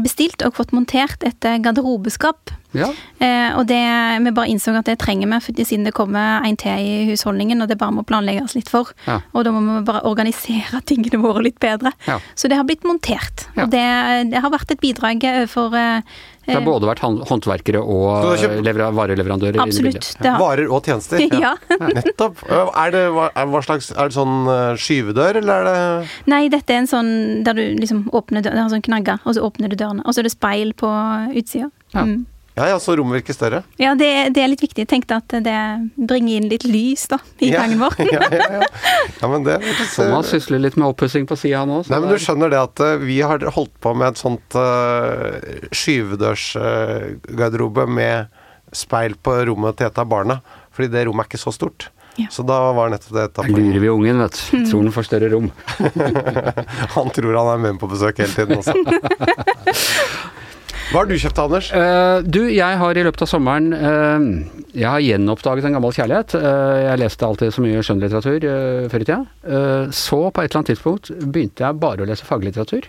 bestilt 0.00 0.40
og 0.46 0.54
fått 0.56 0.70
montert 0.72 1.24
et 1.26 1.44
garderobeskap. 1.60 2.52
Ja. 2.76 2.88
Og 3.56 3.66
det, 3.68 3.80
vi 4.24 4.32
bare 4.36 4.48
innså 4.52 4.72
at 4.76 4.88
det 4.88 4.96
trenger 5.02 5.28
vi, 5.28 5.38
fordi 5.44 5.66
siden 5.68 5.84
det 5.88 5.92
kommer 5.96 6.44
en 6.46 6.56
til 6.60 6.80
i 6.80 6.94
husholdningen, 7.10 7.60
og 7.60 7.68
det 7.68 7.78
bare 7.80 7.94
må 7.96 8.04
planlegges 8.08 8.56
litt 8.56 8.70
for. 8.72 8.92
Ja. 9.04 9.18
Og 9.36 9.44
da 9.44 9.52
må 9.52 9.60
vi 9.66 9.82
bare 9.88 10.04
organisere 10.08 10.80
tingene 10.88 11.20
våre 11.20 11.44
litt 11.48 11.60
bedre. 11.60 11.92
Ja. 12.08 12.16
Så 12.34 12.48
det 12.48 12.56
har 12.56 12.68
blitt 12.68 12.86
montert. 12.88 13.48
Og 13.56 13.68
det, 13.74 13.84
det, 14.32 14.40
har 14.40 14.54
vært 14.54 14.72
et 14.72 14.80
bidrag 14.84 15.28
overfor 15.34 15.76
det 16.46 16.54
har 16.54 16.62
både 16.62 16.86
vært 16.86 17.00
håndverkere 17.02 17.80
og 17.82 18.36
vareleverandører? 18.94 19.58
Absolutt. 19.64 20.12
Varer 20.22 20.70
og 20.70 20.86
tjenester? 20.86 20.95
ja. 21.44 21.54
Nettopp. 21.80 22.42
Er 22.50 22.94
det, 22.94 23.02
hva 23.12 23.64
slags, 23.64 23.90
er 23.94 24.10
det 24.10 24.16
sånn 24.16 24.48
eh, 24.52 24.78
skyvedør, 24.80 25.40
eller 25.42 25.56
er 25.56 25.68
det 25.68 26.30
Nei, 26.30 26.46
dette 26.52 26.74
er 26.74 26.84
en 26.84 26.90
sånn 26.90 27.12
der 27.46 27.58
du 27.58 27.64
liksom 27.80 28.06
åpner 28.16 28.44
døren, 28.46 28.70
sånn 28.72 28.86
knagger, 28.86 29.20
og 29.24 29.36
så 29.36 29.44
åpner 29.46 29.72
du 29.72 29.78
dørene. 29.78 30.06
Og 30.06 30.14
så 30.14 30.22
er 30.22 30.30
det 30.30 30.36
speil 30.36 30.72
på 30.78 30.92
utsida. 31.36 31.70
Ja. 31.94 32.06
Mm. 32.06 32.24
Ja, 32.56 32.70
ja, 32.70 32.78
så 32.80 32.94
rommet 32.96 33.18
virker 33.18 33.34
større? 33.36 33.58
Ja, 33.76 33.90
det, 33.94 34.30
det, 34.32 34.40
er 34.40 34.48
litt 34.48 34.62
viktig. 34.64 34.80
Jeg 34.86 34.88
tenkte 34.88 35.18
at 35.20 35.28
det 35.44 35.58
bringer 35.92 36.38
inn 36.38 36.48
litt 36.48 36.64
lys 36.64 37.04
da, 37.12 37.18
i 37.44 37.52
ja, 37.52 37.60
gangen 37.60 37.76
vår. 37.82 37.92
ja, 38.14 38.22
ja, 38.32 38.46
ja. 38.62 38.68
ja, 39.20 39.26
men 39.28 39.44
det 39.44 39.60
Thomas 39.92 40.32
sysler 40.32 40.56
litt 40.64 40.72
med 40.80 40.88
oppussing 40.88 41.28
på 41.28 41.36
sida 41.36 41.68
nå. 41.68 41.84
Nei, 41.92 42.00
men 42.00 42.08
du 42.08 42.16
skjønner 42.22 42.48
det 42.54 42.60
at 42.62 42.80
uh, 42.80 42.96
vi 43.02 43.20
har 43.20 43.44
holdt 43.58 43.76
på 43.84 43.92
med 43.92 44.08
et 44.08 44.16
sånt 44.22 44.56
uh, 44.56 45.36
skyvedørsgarderobe 45.68 47.84
uh, 47.84 47.92
med 48.00 48.32
speil 48.72 49.20
på 49.20 49.36
rommet 49.50 49.76
til 49.76 49.86
et 49.90 49.98
av 50.00 50.08
barna. 50.08 50.40
Fordi 50.76 50.92
det 50.92 51.06
rommet 51.08 51.24
er 51.24 51.30
ikke 51.32 51.40
så 51.40 51.54
stort. 51.54 51.88
Ja. 52.16 52.30
Så 52.32 52.44
da 52.48 52.56
var 52.72 52.88
nettopp 52.92 53.12
det 53.16 53.26
Da 53.36 53.44
lurer 53.44 53.80
vi 53.82 53.90
ungen, 53.92 54.22
vet 54.24 54.38
du. 54.38 54.62
Tror 54.70 54.84
han 54.84 54.94
får 54.94 55.08
større 55.08 55.28
rom. 55.32 55.50
han 56.96 57.12
tror 57.12 57.36
han 57.36 57.52
er 57.52 57.62
med 57.66 57.80
på 57.80 57.90
besøk 57.90 58.22
hele 58.22 58.32
tiden 58.32 58.60
også. 58.60 58.76
Hva 60.86 61.00
har 61.02 61.08
du 61.10 61.16
kjøpt, 61.18 61.38
Anders? 61.42 61.68
Uh, 61.74 62.22
du, 62.22 62.44
jeg 62.54 62.78
har 62.78 62.96
i 62.96 63.02
løpet 63.02 63.24
av 63.24 63.28
sommeren 63.28 63.72
uh, 63.74 64.26
Jeg 64.70 64.86
har 64.86 65.02
gjenoppdaget 65.02 65.66
en 65.66 65.74
gammel 65.76 65.96
kjærlighet. 65.96 66.36
Uh, 66.38 66.76
jeg 66.84 67.00
leste 67.02 67.26
alltid 67.26 67.54
så 67.56 67.64
mye 67.64 67.82
skjønnlitteratur 67.82 68.46
før 68.92 69.02
i 69.02 69.08
tida. 69.08 69.18
så 69.90 70.20
på 70.30 70.42
et 70.44 70.46
eller 70.46 70.60
annet 70.60 70.70
tidspunkt 70.72 71.10
begynte 71.24 71.66
jeg 71.66 71.80
bare 71.82 72.06
å 72.06 72.08
lese 72.08 72.28
faglitteratur. 72.28 72.86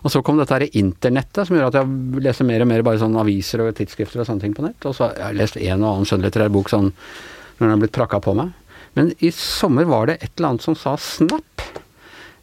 Og 0.00 0.12
så 0.12 0.22
kom 0.24 0.38
dette 0.40 0.56
her 0.56 0.64
internettet 0.78 1.46
som 1.46 1.56
gjør 1.56 1.68
at 1.68 1.80
jeg 1.80 2.22
leser 2.24 2.48
mer 2.48 2.64
og 2.64 2.70
mer 2.70 2.84
bare 2.86 3.02
sånn 3.02 3.18
aviser 3.20 3.64
og 3.64 3.74
tidsskrifter 3.76 4.22
og 4.22 4.28
sånne 4.28 4.46
ting 4.46 4.56
på 4.56 4.64
nett. 4.64 4.80
Og 4.88 4.96
så 4.96 5.10
har 5.10 5.18
jeg 5.26 5.40
lest 5.40 5.60
en 5.60 5.84
og 5.84 5.90
annen 5.90 6.08
skjønnlitterær 6.08 6.54
bok 6.54 6.72
sånn 6.72 6.88
når 6.90 7.66
den 7.66 7.74
har 7.74 7.82
blitt 7.82 7.96
prakka 7.98 8.22
på 8.24 8.34
meg. 8.38 8.54
Men 8.96 9.12
i 9.22 9.30
sommer 9.34 9.86
var 9.86 10.08
det 10.08 10.18
et 10.20 10.32
eller 10.32 10.54
annet 10.54 10.64
som 10.64 10.78
sa 10.78 10.96
snap. 11.00 11.44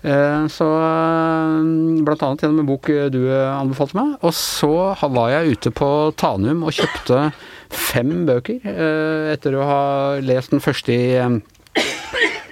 Eh, 0.06 0.44
så 0.54 0.68
eh, 0.78 1.58
blant 2.06 2.24
annet 2.24 2.46
gjennom 2.46 2.62
en 2.62 2.70
bok 2.70 2.90
du 3.12 3.22
anbefalte 3.34 3.98
meg. 3.98 4.16
Og 4.22 4.36
så 4.38 4.72
var 5.02 5.34
jeg 5.34 5.58
ute 5.58 5.74
på 5.76 5.90
Tanum 6.20 6.64
og 6.68 6.76
kjøpte 6.78 7.32
fem 7.74 8.14
bøker 8.30 8.62
eh, 8.64 9.34
etter 9.34 9.58
å 9.58 9.68
ha 9.68 9.84
lest 10.24 10.54
den 10.54 10.64
første 10.64 10.94
i 10.94 11.08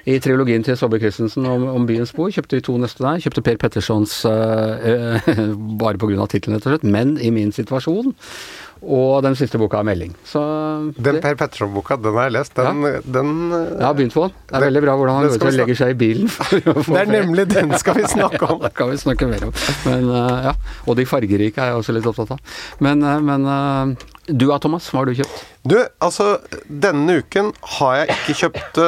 i 0.05 0.19
trilogien 0.21 0.61
til 0.65 0.77
Saabye 0.77 1.01
Christensen 1.01 1.47
om, 1.49 1.63
om, 1.71 1.85
byens 1.89 2.13
bo. 2.13 2.27
Kjøpte 2.29 2.59
de 2.59 2.65
to 2.65 2.75
neste 2.77 3.01
der. 3.01 3.23
Kjøpte 3.23 3.41
Per 3.45 3.57
Pettersons 3.61 4.19
uh, 4.29 5.31
bare 5.81 5.97
pga. 5.97 6.27
tittelen, 6.29 6.59
rett 6.59 6.67
og 6.67 6.75
slett. 6.75 6.85
Men 6.85 7.15
i 7.17 7.31
min 7.33 7.49
situasjon. 7.55 8.13
Og 8.85 9.23
den 9.25 9.33
siste 9.39 9.57
boka 9.57 9.79
er 9.79 9.87
'Melding'. 9.87 10.13
Så 10.27 10.41
den 11.01 11.17
Per 11.23 11.37
Petterson-boka, 11.39 11.95
den 11.97 12.13
har 12.13 12.27
jeg 12.27 12.33
lest. 12.35 12.53
Den, 12.55 12.83
ja. 12.83 12.99
den 13.01 13.31
har 13.81 13.95
begynt 13.97 14.13
på 14.13 14.27
den. 14.27 14.35
Det 14.45 14.53
er 14.53 14.59
den, 14.59 14.65
veldig 14.67 14.83
bra 14.83 14.95
hvordan 14.99 15.15
han 15.15 15.25
øver 15.25 15.47
og 15.47 15.57
legger 15.57 15.79
seg 15.79 15.95
i 15.95 15.97
bilen. 16.03 16.29
det 16.51 16.99
er 17.01 17.09
nemlig 17.09 17.47
den 17.49 17.73
skal 17.79 17.97
vi 17.97 18.05
snakke 18.17 18.43
om. 18.45 18.59
ja, 18.61 18.67
det 18.67 18.75
kan 18.77 18.91
vi 18.91 18.97
snakke 19.01 19.31
mer 19.31 19.47
om. 19.47 19.55
Men, 19.87 20.05
uh, 20.11 20.51
ja. 20.51 20.53
Og 20.85 20.99
de 20.99 21.07
fargerike 21.09 21.57
er 21.57 21.73
jeg 21.73 21.81
også 21.81 21.97
litt 21.97 22.05
opptatt 22.05 22.35
av. 22.37 22.61
Men, 22.79 23.01
men 23.25 23.97
du 24.27 24.47
da, 24.51 24.59
Thomas? 24.61 24.91
Hva 24.91 25.01
har 25.01 25.09
du 25.09 25.17
kjøpt? 25.17 25.43
Du, 25.65 25.79
altså 26.03 26.37
Denne 26.69 27.19
uken 27.23 27.51
har 27.79 28.03
jeg 28.03 28.19
ikke 28.19 28.37
kjøpt 28.43 28.79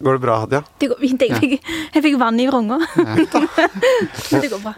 Går 0.00 0.16
det 0.16 0.22
bra, 0.22 0.38
Hadia? 0.44 0.62
Det 0.80 0.88
går 0.88 1.00
fint. 1.02 1.24
Jeg 1.28 1.40
fikk, 1.40 1.72
jeg 1.94 2.04
fikk 2.06 2.20
vann 2.20 2.40
i 2.40 2.46
vronga. 2.48 2.78
Men 2.96 3.26
det 4.42 4.48
går 4.48 4.62
bra. 4.64 4.72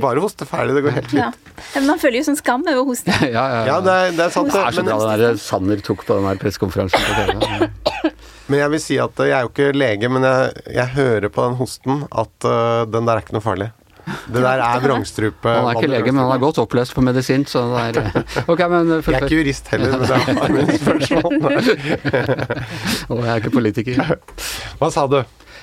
Bare 0.00 0.22
hoste 0.22 0.46
ferdig, 0.46 0.76
det 0.76 0.84
går 0.84 0.94
helt 0.94 1.10
fint. 1.10 1.22
Ja. 1.22 1.82
Man 1.86 1.98
føler 1.98 2.20
jo 2.20 2.28
sånn 2.28 2.38
skam 2.38 2.62
over 2.66 2.82
å 2.84 2.86
hoste. 2.92 3.10
Ja, 3.26 3.30
ja, 3.32 3.42
ja. 3.42 3.64
ja 3.72 3.78
det, 3.82 3.96
er, 3.96 4.14
det, 4.14 4.24
er, 4.28 4.34
sant. 4.34 4.52
Det 4.52 4.62
er 4.62 4.78
så 4.78 4.84
bra 4.86 4.98
det 5.10 5.18
der 5.24 5.40
Sanner 5.42 5.82
tok 5.84 6.06
på 6.06 6.20
den 6.20 6.28
der 6.30 6.40
pressekonferansen 6.42 7.02
på 7.02 7.18
TV. 7.18 8.14
Men 8.50 8.64
jeg 8.64 8.74
vil 8.74 8.82
si 8.82 8.96
at 9.02 9.22
jeg 9.22 9.34
er 9.34 9.46
jo 9.46 9.50
ikke 9.52 9.70
lege, 9.74 10.10
men 10.10 10.26
jeg, 10.26 10.64
jeg 10.74 10.94
hører 10.96 11.30
på 11.34 11.44
den 11.46 11.58
hosten 11.58 12.04
at 12.10 12.46
uh, 12.46 12.86
den 12.90 13.06
der 13.06 13.18
er 13.18 13.24
ikke 13.24 13.36
noe 13.38 13.44
farlig. 13.44 13.70
Det 14.30 14.42
der 14.44 14.62
er 14.64 14.84
vrangstrupe. 14.84 15.54
Han 15.54 15.68
er 15.70 15.78
ikke 15.78 15.90
lege, 15.90 16.12
men 16.12 16.22
han 16.24 16.32
er 16.34 16.42
godt 16.42 16.60
opplest 16.62 16.94
på 16.96 17.04
medisin, 17.04 17.46
så 17.48 17.64
det 17.72 18.04
er 18.04 18.24
Ok, 18.50 18.64
men 18.70 18.94
Jeg 18.96 19.04
er 19.06 19.26
ikke 19.26 19.40
jurist 19.40 19.68
heller, 19.74 19.98
men 19.98 20.08
det 20.08 20.16
er 20.44 20.56
mitt 20.56 20.80
spørsmål. 20.84 21.32
Og 23.08 23.22
jeg 23.24 23.30
er 23.34 23.42
ikke 23.42 23.54
politiker. 23.54 24.16
Hva 24.80 24.90
sa 24.94 25.06
du? 25.10 25.20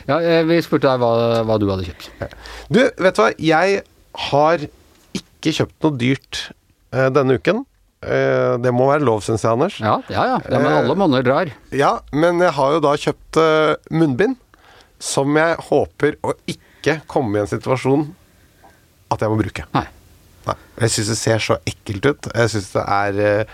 Ja, 0.07 0.19
eh, 0.21 0.43
Vi 0.47 0.59
spurte 0.63 0.87
deg 0.87 1.01
hva, 1.03 1.43
hva, 1.47 1.57
du 1.59 1.67
hadde 1.71 1.87
kjøpt. 1.87 2.11
Du, 2.71 2.79
vet 2.79 3.17
du 3.17 3.23
hva. 3.23 3.31
Jeg 3.43 3.81
har 4.31 4.67
ikke 5.17 5.53
kjøpt 5.59 5.77
noe 5.85 5.99
dyrt 5.99 6.43
uh, 6.95 7.09
denne 7.13 7.37
uken. 7.37 7.65
Uh, 8.05 8.55
det 8.61 8.71
må 8.75 8.87
være 8.91 9.05
lov, 9.07 9.23
syns 9.25 9.43
jeg, 9.43 9.51
Anders. 9.57 9.79
Ja, 9.83 9.97
ja. 10.13 10.27
ja. 10.33 10.37
ja 10.47 10.61
men 10.61 10.71
alle 10.71 10.97
monner 10.97 11.25
drar. 11.25 11.51
Ja, 11.75 11.97
men 12.15 12.39
jeg 12.43 12.53
har 12.55 12.77
jo 12.77 12.83
da 12.85 12.93
kjøpt 12.99 13.41
uh, 13.41 13.73
munnbind. 13.93 14.37
Som 15.03 15.35
jeg 15.37 15.59
håper 15.67 16.15
å 16.25 16.33
ikke 16.49 17.01
komme 17.11 17.37
i 17.37 17.43
en 17.43 17.51
situasjon 17.51 18.07
at 19.13 19.23
jeg 19.23 19.31
må 19.31 19.39
bruke. 19.39 19.65
Nei. 19.75 19.85
Nei. 20.47 20.57
Jeg 20.83 20.93
syns 20.95 21.11
det 21.11 21.17
ser 21.19 21.43
så 21.43 21.57
ekkelt 21.67 22.09
ut. 22.11 22.29
Jeg 22.33 22.53
syns 22.53 22.69
det 22.75 22.83
er 22.83 23.47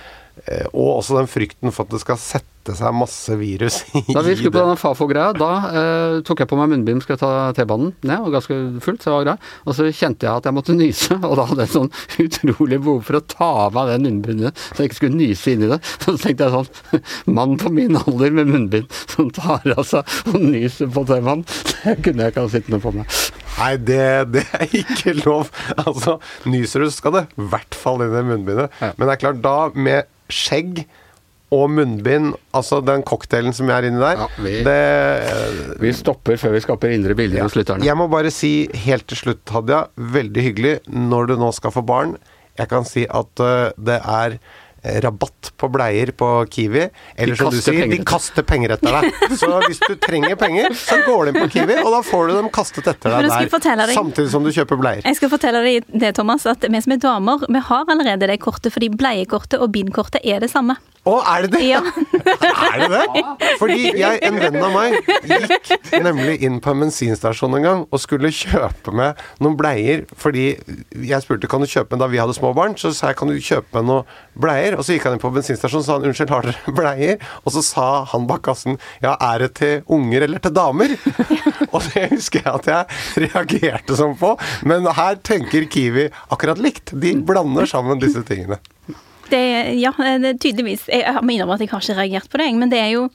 Og 0.74 0.98
også 0.98 1.20
den 1.20 1.30
frykten 1.30 1.74
for 1.74 1.86
at 1.86 1.94
det 1.94 2.02
skal 2.02 2.18
sette 2.18 2.53
sette 2.64 2.78
seg 2.80 2.96
masse 2.96 3.36
virus 3.36 3.82
i 4.00 4.14
Da 4.14 4.24
vi 4.24 4.36
skulle 4.38 4.54
på 4.54 4.62
denne 4.62 4.80
Fafo-greia, 4.80 5.34
da 5.36 5.52
eh, 5.68 6.16
tok 6.26 6.44
jeg 6.44 6.50
på 6.50 6.58
meg 6.60 6.72
munnbind, 6.72 7.04
skulle 7.04 7.20
ta 7.20 7.52
T-banen 7.56 7.92
ned, 8.08 8.24
og 8.24 8.34
ganske 8.38 8.56
fullt, 8.84 9.04
så 9.04 9.18
var 9.18 9.28
greit. 9.28 9.50
Og 9.68 9.76
så 9.76 9.90
kjente 9.92 10.28
jeg 10.28 10.32
at 10.32 10.48
jeg 10.48 10.56
måtte 10.56 10.76
nyse, 10.78 11.18
og 11.30 11.36
da 11.40 11.48
hadde 11.50 11.66
jeg 11.66 11.74
sånn 11.74 11.92
utrolig 12.24 12.80
behov 12.80 13.04
for 13.10 13.20
å 13.20 13.24
ta 13.36 13.50
av 13.66 13.76
meg 13.76 13.92
den 13.92 14.08
munnbindet, 14.08 14.64
så 14.72 14.84
jeg 14.84 14.92
ikke 14.92 15.02
skulle 15.02 15.20
nyse 15.20 15.54
inn 15.54 15.68
i 15.68 15.72
det. 15.74 15.80
Så 16.04 16.16
tenkte 16.20 16.48
jeg 16.48 16.54
sånn, 16.54 17.04
mann 17.36 17.56
på 17.60 17.72
min 17.74 17.98
alder 18.00 18.34
med 18.36 18.50
munnbind 18.50 18.92
som 19.12 19.30
tar 19.34 19.64
av 19.72 19.86
seg 19.88 20.08
og 20.32 20.40
nyser 20.42 20.92
på 20.94 21.06
T-banen, 21.10 21.46
det 21.84 21.98
kunne 22.04 22.26
jeg 22.26 22.34
ikke 22.34 22.46
ha 22.46 22.52
sittende 22.52 22.82
på 22.84 22.94
meg. 22.96 23.20
Nei, 23.54 23.74
det, 23.78 24.04
det, 24.34 24.44
er 24.58 24.76
ikke 24.82 25.14
lov. 25.22 25.52
Altså, 25.78 26.18
nyser 26.50 26.84
du, 26.84 26.90
skal 26.94 27.16
det 27.18 27.24
i 27.38 27.48
hvert 27.54 27.78
fall 27.78 28.04
inn 28.06 28.16
i 28.18 28.26
munnbindet. 28.32 28.74
Ja. 28.82 28.92
Men 28.98 29.08
det 29.08 29.16
er 29.16 29.24
klart, 29.28 29.42
da 29.46 29.58
med 29.76 30.10
skjegg 30.34 30.84
og 31.54 31.70
munnbind, 31.74 32.34
altså 32.56 32.80
den 32.86 33.04
cocktailen 33.08 33.54
som 33.56 33.70
er 33.74 33.88
inni 33.88 34.02
der 34.02 34.24
ja, 34.24 34.28
vi, 34.42 34.56
det, 34.66 34.78
vi, 35.84 35.94
stopper 35.96 36.40
før 36.42 36.56
vi 36.56 36.64
skaper 36.66 36.96
indre 36.96 37.18
bilder 37.18 37.42
ja. 37.42 37.48
hos 37.48 37.58
lytterne. 37.58 37.86
Jeg 37.86 38.00
må 38.00 38.10
bare 38.12 38.34
si 38.34 38.54
helt 38.86 39.08
til 39.12 39.20
slutt, 39.20 39.46
Hadia, 39.54 39.86
veldig 39.96 40.48
hyggelig 40.50 40.76
når 40.90 41.34
du 41.34 41.38
nå 41.42 41.54
skal 41.56 41.76
få 41.76 41.86
barn. 41.86 42.18
Jeg 42.60 42.70
kan 42.72 42.86
si 42.88 43.06
at 43.10 43.42
uh, 43.42 43.72
det 43.82 44.00
er 44.02 44.38
rabatt 44.84 45.52
på 45.58 45.70
bleier 45.72 46.12
på 46.12 46.28
Kiwi. 46.52 46.88
Eller 47.16 47.40
som 47.40 47.52
du 47.54 47.60
sier, 47.64 47.86
de 47.88 48.00
kaster 48.08 48.44
penger 48.48 48.76
etter 48.76 48.98
deg. 48.98 49.36
Så 49.40 49.50
hvis 49.64 49.80
du 49.80 49.96
trenger 50.02 50.36
penger, 50.40 50.76
så 50.76 51.00
går 51.06 51.24
du 51.24 51.32
inn 51.32 51.40
på 51.40 51.50
Kiwi, 51.56 51.78
og 51.86 51.92
da 51.96 52.02
får 52.04 52.28
du 52.30 52.36
dem 52.36 52.50
kastet 52.54 52.90
etter 52.92 53.16
deg 53.16 53.30
der. 53.32 53.94
Samtidig 53.96 54.30
som 54.34 54.44
du 54.44 54.52
kjøper 54.52 54.80
bleier. 54.82 55.06
Jeg 55.08 55.20
skal 55.22 55.32
fortelle 55.32 55.64
deg 55.64 55.88
det, 55.88 56.14
Thomas, 56.20 56.48
at 56.50 56.68
vi 56.68 56.84
som 56.84 56.96
er 56.98 57.04
damer, 57.04 57.46
vi 57.48 57.64
har 57.70 57.94
allerede 57.96 58.28
det 58.34 58.42
kortet, 58.44 58.74
fordi 58.76 58.92
bleiekortet 58.92 59.64
og 59.64 59.72
bindkortet 59.76 60.24
er 60.24 60.44
det 60.44 60.52
samme. 60.52 60.76
Å, 61.04 61.14
er 61.28 61.44
det 61.44 61.58
det? 61.58 61.64
Ja. 61.68 61.82
er 62.72 62.80
det 62.80 62.88
det? 62.94 63.24
Fordi 63.60 63.90
jeg, 64.00 64.20
en 64.24 64.38
venn 64.40 64.56
av 64.64 64.72
meg 64.72 64.94
gikk 65.28 65.72
nemlig 66.04 66.38
inn 66.48 66.62
på 66.64 66.72
en 66.72 66.86
bensinstasjon 66.86 67.58
en 67.58 67.66
gang 67.66 67.82
og 67.90 68.00
skulle 68.00 68.32
kjøpe 68.32 68.94
med 68.96 69.20
noen 69.44 69.58
bleier. 69.60 70.06
Fordi 70.20 70.46
jeg 70.56 71.26
spurte 71.26 71.50
kan 71.52 71.64
du 71.64 71.68
kjøpe 71.68 71.92
med 71.96 72.06
da 72.06 72.10
vi 72.12 72.22
hadde 72.24 72.38
små 72.38 72.54
barn. 72.56 72.78
Så 72.80 72.94
sa 72.96 73.12
jeg 73.12 73.20
kan 73.20 73.32
du 73.32 73.36
kjøpe 73.36 73.76
med 73.76 73.90
noen 73.90 74.16
bleier. 74.46 74.78
Og 74.80 74.88
så 74.88 74.96
gikk 74.96 75.10
han 75.10 75.18
inn 75.18 75.24
på 75.24 75.34
bensinstasjonen 75.36 75.84
og 75.84 75.90
sa 75.90 75.98
han, 75.98 76.08
unnskyld, 76.08 76.32
har 76.32 76.48
dere 76.48 76.76
bleier? 76.80 77.30
Og 77.44 77.58
så 77.58 77.66
sa 77.68 77.88
han 78.14 78.30
bak 78.30 78.46
kassen 78.48 78.80
ja, 79.04 79.18
er 79.18 79.44
det 79.44 79.54
til 79.60 79.84
unger 79.92 80.24
eller 80.30 80.44
til 80.44 80.56
damer? 80.56 80.96
og 81.74 81.82
det 81.92 82.10
husker 82.16 82.46
jeg 82.46 82.54
at 82.54 82.72
jeg 82.72 83.28
reagerte 83.28 84.00
sånn 84.00 84.16
på. 84.20 84.38
Men 84.64 84.88
her 84.88 85.20
tenker 85.20 85.68
Kiwi 85.68 86.08
akkurat 86.32 86.64
likt. 86.64 86.96
De 86.96 87.18
blander 87.28 87.68
sammen 87.68 88.00
disse 88.00 88.24
tingene. 88.24 88.64
Det, 89.32 89.40
ja, 89.80 89.92
det 90.20 90.34
tydeligvis 90.44 90.88
Jeg 90.92 91.22
må 91.24 91.32
innrømme 91.34 91.56
at 91.56 91.62
jeg 91.64 91.72
har 91.72 91.82
ikke 91.82 91.96
reagert 91.98 92.30
på 92.30 92.42
det, 92.42 92.50
men 92.60 92.72
det 92.72 92.80
er 92.82 92.90
jo 92.92 93.06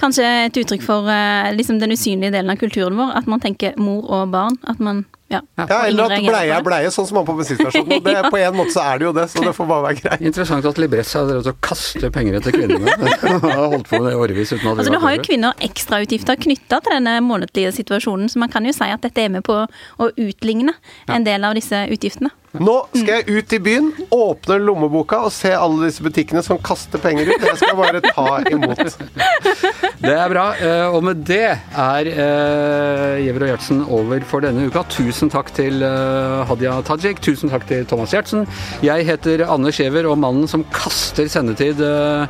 kanskje 0.00 0.26
et 0.46 0.60
uttrykk 0.62 0.84
for 0.84 1.08
uh, 1.10 1.50
liksom 1.56 1.80
den 1.82 1.92
usynlige 1.96 2.32
delen 2.36 2.52
av 2.52 2.60
kulturen 2.60 2.98
vår. 2.98 3.16
At 3.18 3.30
man 3.30 3.42
tenker 3.42 3.78
mor 3.80 4.06
og 4.06 4.30
barn. 4.34 4.60
At 4.70 4.80
man 4.80 5.04
ja, 5.30 5.40
ja 5.56 5.76
eller 5.86 6.10
at 6.10 6.24
bleie 6.24 6.54
er 6.56 6.64
bleie, 6.66 6.90
sånn 6.90 7.06
som 7.06 7.20
man 7.20 7.26
på 7.28 7.36
bensinstasjonen. 7.38 8.00
ja. 8.10 8.24
På 8.26 8.40
en 8.40 8.56
måte 8.58 8.74
så 8.74 8.82
er 8.82 8.98
det 8.98 9.06
jo 9.06 9.12
det, 9.14 9.26
så 9.30 9.44
det 9.44 9.52
får 9.54 9.68
bare 9.70 9.84
være 9.84 9.98
greit. 10.00 10.24
Interessant 10.30 10.66
at 10.66 10.80
Libresse 10.82 11.20
har 11.20 11.28
drevet 11.28 11.50
og 11.52 11.60
kaster 11.62 12.10
penger 12.14 12.40
etter 12.40 12.56
kvinnene. 12.56 12.96
har 13.44 13.70
holdt 13.76 13.86
på 13.86 14.00
med 14.00 14.10
det 14.10 14.16
årevis 14.18 14.54
uten 14.56 14.66
at 14.72 14.82
altså, 14.82 14.96
Du 14.96 14.98
har 15.04 15.14
jo 15.14 15.22
kvinner 15.28 15.64
ekstrautgifter 15.70 16.40
knytta 16.48 16.82
til 16.82 16.96
denne 16.98 17.14
månedlige 17.22 17.70
situasjonen, 17.78 18.26
så 18.32 18.42
man 18.42 18.50
kan 18.50 18.66
jo 18.66 18.74
si 18.74 18.90
at 18.90 19.06
dette 19.06 19.22
er 19.22 19.30
med 19.38 19.46
på 19.46 19.62
å 19.62 20.10
utligne 20.10 20.74
en 21.06 21.26
del 21.26 21.46
av 21.46 21.54
disse 21.58 21.86
utgiftene. 21.94 22.34
Nå 22.58 22.72
skal 22.90 23.20
jeg 23.20 23.30
ut 23.30 23.52
i 23.54 23.58
byen, 23.62 23.90
åpne 24.10 24.56
lommeboka 24.58 25.20
og 25.22 25.30
se 25.30 25.52
alle 25.54 25.86
disse 25.86 26.02
butikkene 26.02 26.42
som 26.42 26.58
kaster 26.58 26.98
penger 26.98 27.30
ut. 27.30 27.44
Jeg 27.46 27.60
skal 27.60 27.76
bare 27.78 28.00
ta 28.02 28.40
imot. 28.50 28.96
Det 30.00 30.14
er 30.16 30.32
bra. 30.32 30.46
Eh, 30.56 30.86
og 30.90 31.04
med 31.04 31.20
det 31.28 31.44
er 31.44 32.08
uh, 32.08 33.20
Giæver 33.20 33.44
og 33.44 33.50
Gjertsen 33.50 33.82
over 33.84 34.24
for 34.24 34.42
denne 34.42 34.64
uka. 34.70 34.82
Tusen 34.88 35.19
takk 35.28 35.52
til 35.52 35.84
uh, 35.84 36.40
Hadia 36.48 36.78
Tajik. 36.86 37.20
Tusen 37.20 37.52
takk 37.52 37.66
til 37.68 37.84
Thomas 37.84 38.14
Gjertsen. 38.16 38.48
Jeg 38.86 39.04
heter 39.04 39.44
Anne 39.44 39.74
Skjever, 39.74 40.08
og 40.08 40.16
mannen 40.22 40.48
som 40.48 40.64
kaster 40.72 41.28
sendetid 41.28 41.84
uh, 41.84 42.24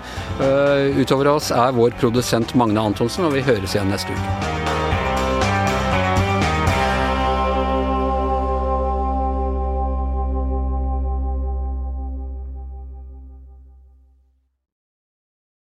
utover 0.98 1.36
oss, 1.36 1.52
er 1.54 1.76
vår 1.78 1.94
produsent 2.02 2.56
Magne 2.58 2.82
Antonsen, 2.90 3.28
og 3.28 3.36
vi 3.38 3.46
høres 3.46 3.76
igjen 3.78 3.94
neste 3.94 4.16
uke. 4.16 4.89